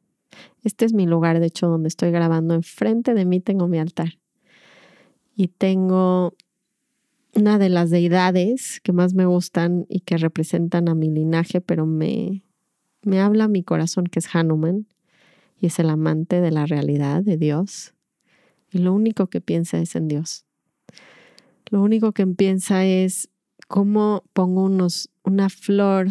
Este 0.63 0.85
es 0.85 0.93
mi 0.93 1.05
lugar, 1.05 1.39
de 1.39 1.47
hecho, 1.47 1.67
donde 1.67 1.87
estoy 1.87 2.11
grabando. 2.11 2.53
Enfrente 2.53 3.13
de 3.13 3.25
mí 3.25 3.39
tengo 3.39 3.67
mi 3.67 3.79
altar. 3.79 4.17
Y 5.35 5.47
tengo 5.47 6.33
una 7.33 7.57
de 7.57 7.69
las 7.69 7.89
deidades 7.89 8.79
que 8.81 8.93
más 8.93 9.13
me 9.13 9.25
gustan 9.25 9.85
y 9.89 10.01
que 10.01 10.17
representan 10.17 10.89
a 10.89 10.95
mi 10.95 11.09
linaje, 11.09 11.61
pero 11.61 11.85
me, 11.85 12.43
me 13.01 13.19
habla 13.19 13.47
mi 13.47 13.63
corazón, 13.63 14.05
que 14.05 14.19
es 14.19 14.33
Hanuman, 14.33 14.87
y 15.59 15.67
es 15.67 15.79
el 15.79 15.89
amante 15.89 16.41
de 16.41 16.51
la 16.51 16.65
realidad 16.65 17.23
de 17.23 17.37
Dios 17.37 17.95
y 18.75 18.79
lo 18.79 18.93
único 18.93 19.27
que 19.27 19.39
piensa 19.39 19.79
es 19.79 19.95
en 19.95 20.09
Dios. 20.09 20.45
Lo 21.69 21.81
único 21.81 22.11
que 22.11 22.27
piensa 22.27 22.85
es 22.85 23.29
cómo 23.67 24.23
pongo 24.33 24.63
unos, 24.63 25.09
una 25.23 25.49
flor 25.49 26.07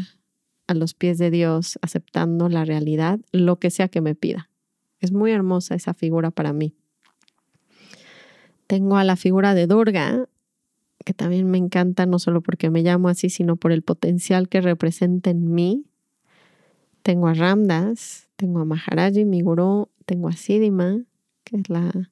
a 0.66 0.74
los 0.74 0.94
pies 0.94 1.18
de 1.18 1.30
Dios, 1.30 1.78
aceptando 1.82 2.48
la 2.48 2.64
realidad, 2.64 3.20
lo 3.32 3.58
que 3.58 3.70
sea 3.70 3.88
que 3.88 4.00
me 4.00 4.14
pida. 4.14 4.50
Es 5.00 5.12
muy 5.12 5.30
hermosa 5.32 5.74
esa 5.74 5.94
figura 5.94 6.30
para 6.30 6.52
mí. 6.52 6.74
Tengo 8.66 8.96
a 8.96 9.04
la 9.04 9.16
figura 9.16 9.54
de 9.54 9.66
Durga, 9.66 10.26
que 11.04 11.12
también 11.12 11.50
me 11.50 11.58
encanta, 11.58 12.06
no 12.06 12.18
solo 12.18 12.40
porque 12.40 12.70
me 12.70 12.82
llamo 12.82 13.08
así, 13.08 13.28
sino 13.28 13.56
por 13.56 13.72
el 13.72 13.82
potencial 13.82 14.48
que 14.48 14.62
representa 14.62 15.30
en 15.30 15.52
mí. 15.52 15.84
Tengo 17.02 17.28
a 17.28 17.34
Ramdas, 17.34 18.30
tengo 18.36 18.60
a 18.60 18.64
Maharaji, 18.64 19.26
mi 19.26 19.42
gurú, 19.42 19.90
tengo 20.06 20.28
a 20.28 20.32
Siddhima, 20.32 21.02
que 21.44 21.58
es 21.58 21.68
la 21.68 22.10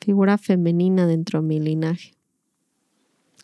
figura 0.00 0.38
femenina 0.38 1.06
dentro 1.06 1.42
de 1.42 1.46
mi 1.46 1.60
linaje. 1.60 2.14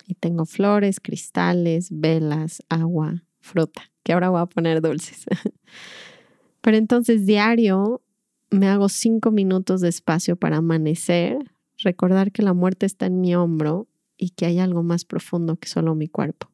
Y 0.07 0.15
tengo 0.15 0.45
flores, 0.45 0.99
cristales, 0.99 1.89
velas, 1.91 2.63
agua, 2.69 3.23
fruta, 3.39 3.91
que 4.03 4.13
ahora 4.13 4.29
voy 4.29 4.41
a 4.41 4.45
poner 4.47 4.81
dulces. 4.81 5.25
Pero 6.61 6.77
entonces 6.77 7.25
diario 7.25 8.01
me 8.49 8.67
hago 8.67 8.89
cinco 8.89 9.31
minutos 9.31 9.81
de 9.81 9.89
espacio 9.89 10.37
para 10.37 10.57
amanecer, 10.57 11.51
recordar 11.77 12.31
que 12.31 12.41
la 12.41 12.53
muerte 12.53 12.85
está 12.85 13.05
en 13.05 13.19
mi 13.21 13.35
hombro 13.35 13.87
y 14.17 14.29
que 14.31 14.45
hay 14.45 14.59
algo 14.59 14.81
más 14.81 15.05
profundo 15.05 15.57
que 15.57 15.67
solo 15.67 15.93
mi 15.93 16.07
cuerpo. 16.07 16.49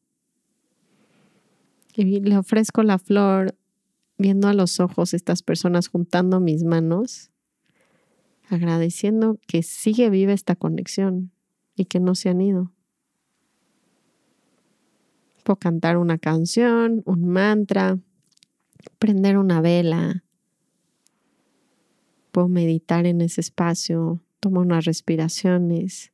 Y 1.96 2.20
le 2.22 2.38
ofrezco 2.38 2.82
la 2.82 2.98
flor 2.98 3.56
viendo 4.18 4.48
a 4.48 4.54
los 4.54 4.80
ojos 4.80 5.14
estas 5.14 5.44
personas 5.44 5.88
juntando 5.88 6.40
mis 6.40 6.64
manos 6.64 7.30
agradeciendo 8.50 9.40
que 9.48 9.64
sigue 9.64 10.10
viva 10.10 10.34
esta 10.34 10.56
conexión 10.56 11.32
y 11.76 11.86
que 11.86 12.00
no 12.00 12.16
se 12.16 12.30
han 12.30 12.42
ido. 12.42 12.72
Puedo 15.44 15.58
cantar 15.58 15.98
una 15.98 16.18
canción, 16.18 17.04
un 17.06 17.28
mantra, 17.28 18.00
prender 18.98 19.38
una 19.38 19.62
vela, 19.62 20.24
puedo 22.32 22.48
meditar 22.48 23.06
en 23.06 23.22
ese 23.22 23.42
espacio, 23.42 24.20
tomo 24.40 24.62
unas 24.62 24.86
respiraciones. 24.86 26.12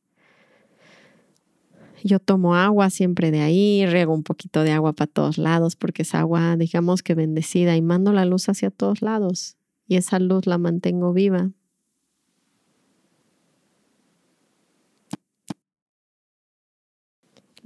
Yo 2.04 2.18
tomo 2.18 2.54
agua 2.54 2.90
siempre 2.90 3.30
de 3.30 3.40
ahí, 3.40 3.84
riego 3.86 4.14
un 4.14 4.22
poquito 4.22 4.62
de 4.62 4.72
agua 4.72 4.92
para 4.92 5.10
todos 5.10 5.38
lados 5.38 5.76
porque 5.76 6.02
es 6.02 6.14
agua, 6.14 6.56
digamos 6.56 7.02
que 7.02 7.14
bendecida, 7.14 7.76
y 7.76 7.82
mando 7.82 8.12
la 8.12 8.24
luz 8.24 8.48
hacia 8.48 8.70
todos 8.70 9.02
lados. 9.02 9.56
Y 9.86 9.96
esa 9.96 10.18
luz 10.18 10.46
la 10.46 10.58
mantengo 10.58 11.12
viva. 11.12 11.50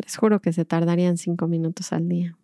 Les 0.05 0.17
juro 0.17 0.40
que 0.40 0.53
se 0.53 0.67
tardarían 0.67 1.17
cinco 1.17 1.49
minutos 1.49 1.93
al 1.95 2.09
día. 2.09 2.37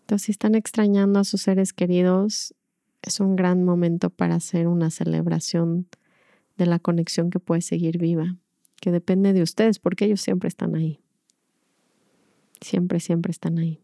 Entonces, 0.00 0.24
si 0.24 0.32
están 0.32 0.54
extrañando 0.54 1.20
a 1.20 1.24
sus 1.24 1.42
seres 1.42 1.74
queridos, 1.74 2.54
es 3.02 3.20
un 3.20 3.36
gran 3.36 3.64
momento 3.64 4.08
para 4.08 4.36
hacer 4.36 4.66
una 4.66 4.88
celebración 4.88 5.86
de 6.56 6.64
la 6.64 6.78
conexión 6.78 7.28
que 7.28 7.38
puede 7.38 7.60
seguir 7.60 7.98
viva, 7.98 8.36
que 8.80 8.92
depende 8.92 9.34
de 9.34 9.42
ustedes, 9.42 9.78
porque 9.78 10.06
ellos 10.06 10.22
siempre 10.22 10.48
están 10.48 10.74
ahí. 10.74 11.00
Siempre, 12.62 12.98
siempre 12.98 13.30
están 13.30 13.58
ahí. 13.58 13.82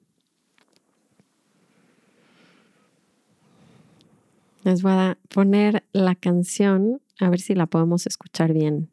Les 4.64 4.82
voy 4.82 4.92
a 4.92 5.18
poner 5.28 5.84
la 5.92 6.14
canción 6.14 7.02
a 7.20 7.28
ver 7.28 7.40
si 7.40 7.54
la 7.54 7.66
podemos 7.66 8.06
escuchar 8.06 8.52
bien, 8.52 8.88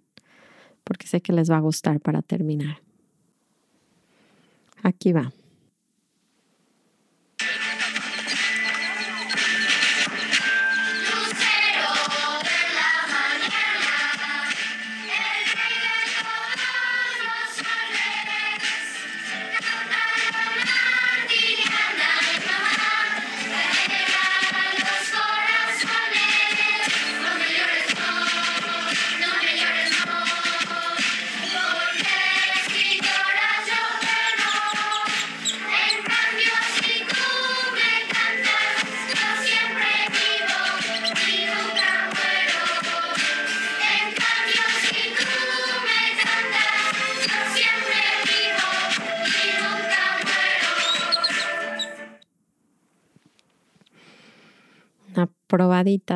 porque 0.83 1.07
sé 1.07 1.21
que 1.21 1.33
les 1.33 1.49
va 1.49 1.57
a 1.57 1.61
gustar 1.61 2.01
para 2.01 2.21
terminar. 2.21 2.81
Aquí 4.83 5.13
va. 5.13 5.31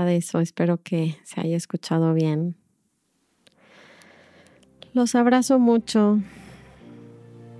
De 0.05 0.17
eso. 0.17 0.39
Espero 0.39 0.81
que 0.81 1.15
se 1.23 1.41
haya 1.41 1.57
escuchado 1.57 2.13
bien. 2.13 2.55
Los 4.93 5.15
abrazo 5.15 5.59
mucho. 5.59 6.19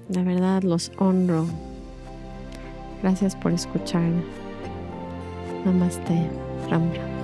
De 0.09 0.23
verdad 0.23 0.63
los 0.63 0.91
honro. 0.97 1.45
Gracias 3.01 3.35
por 3.35 3.51
escuchar. 3.51 4.09
Namaste. 5.65 7.14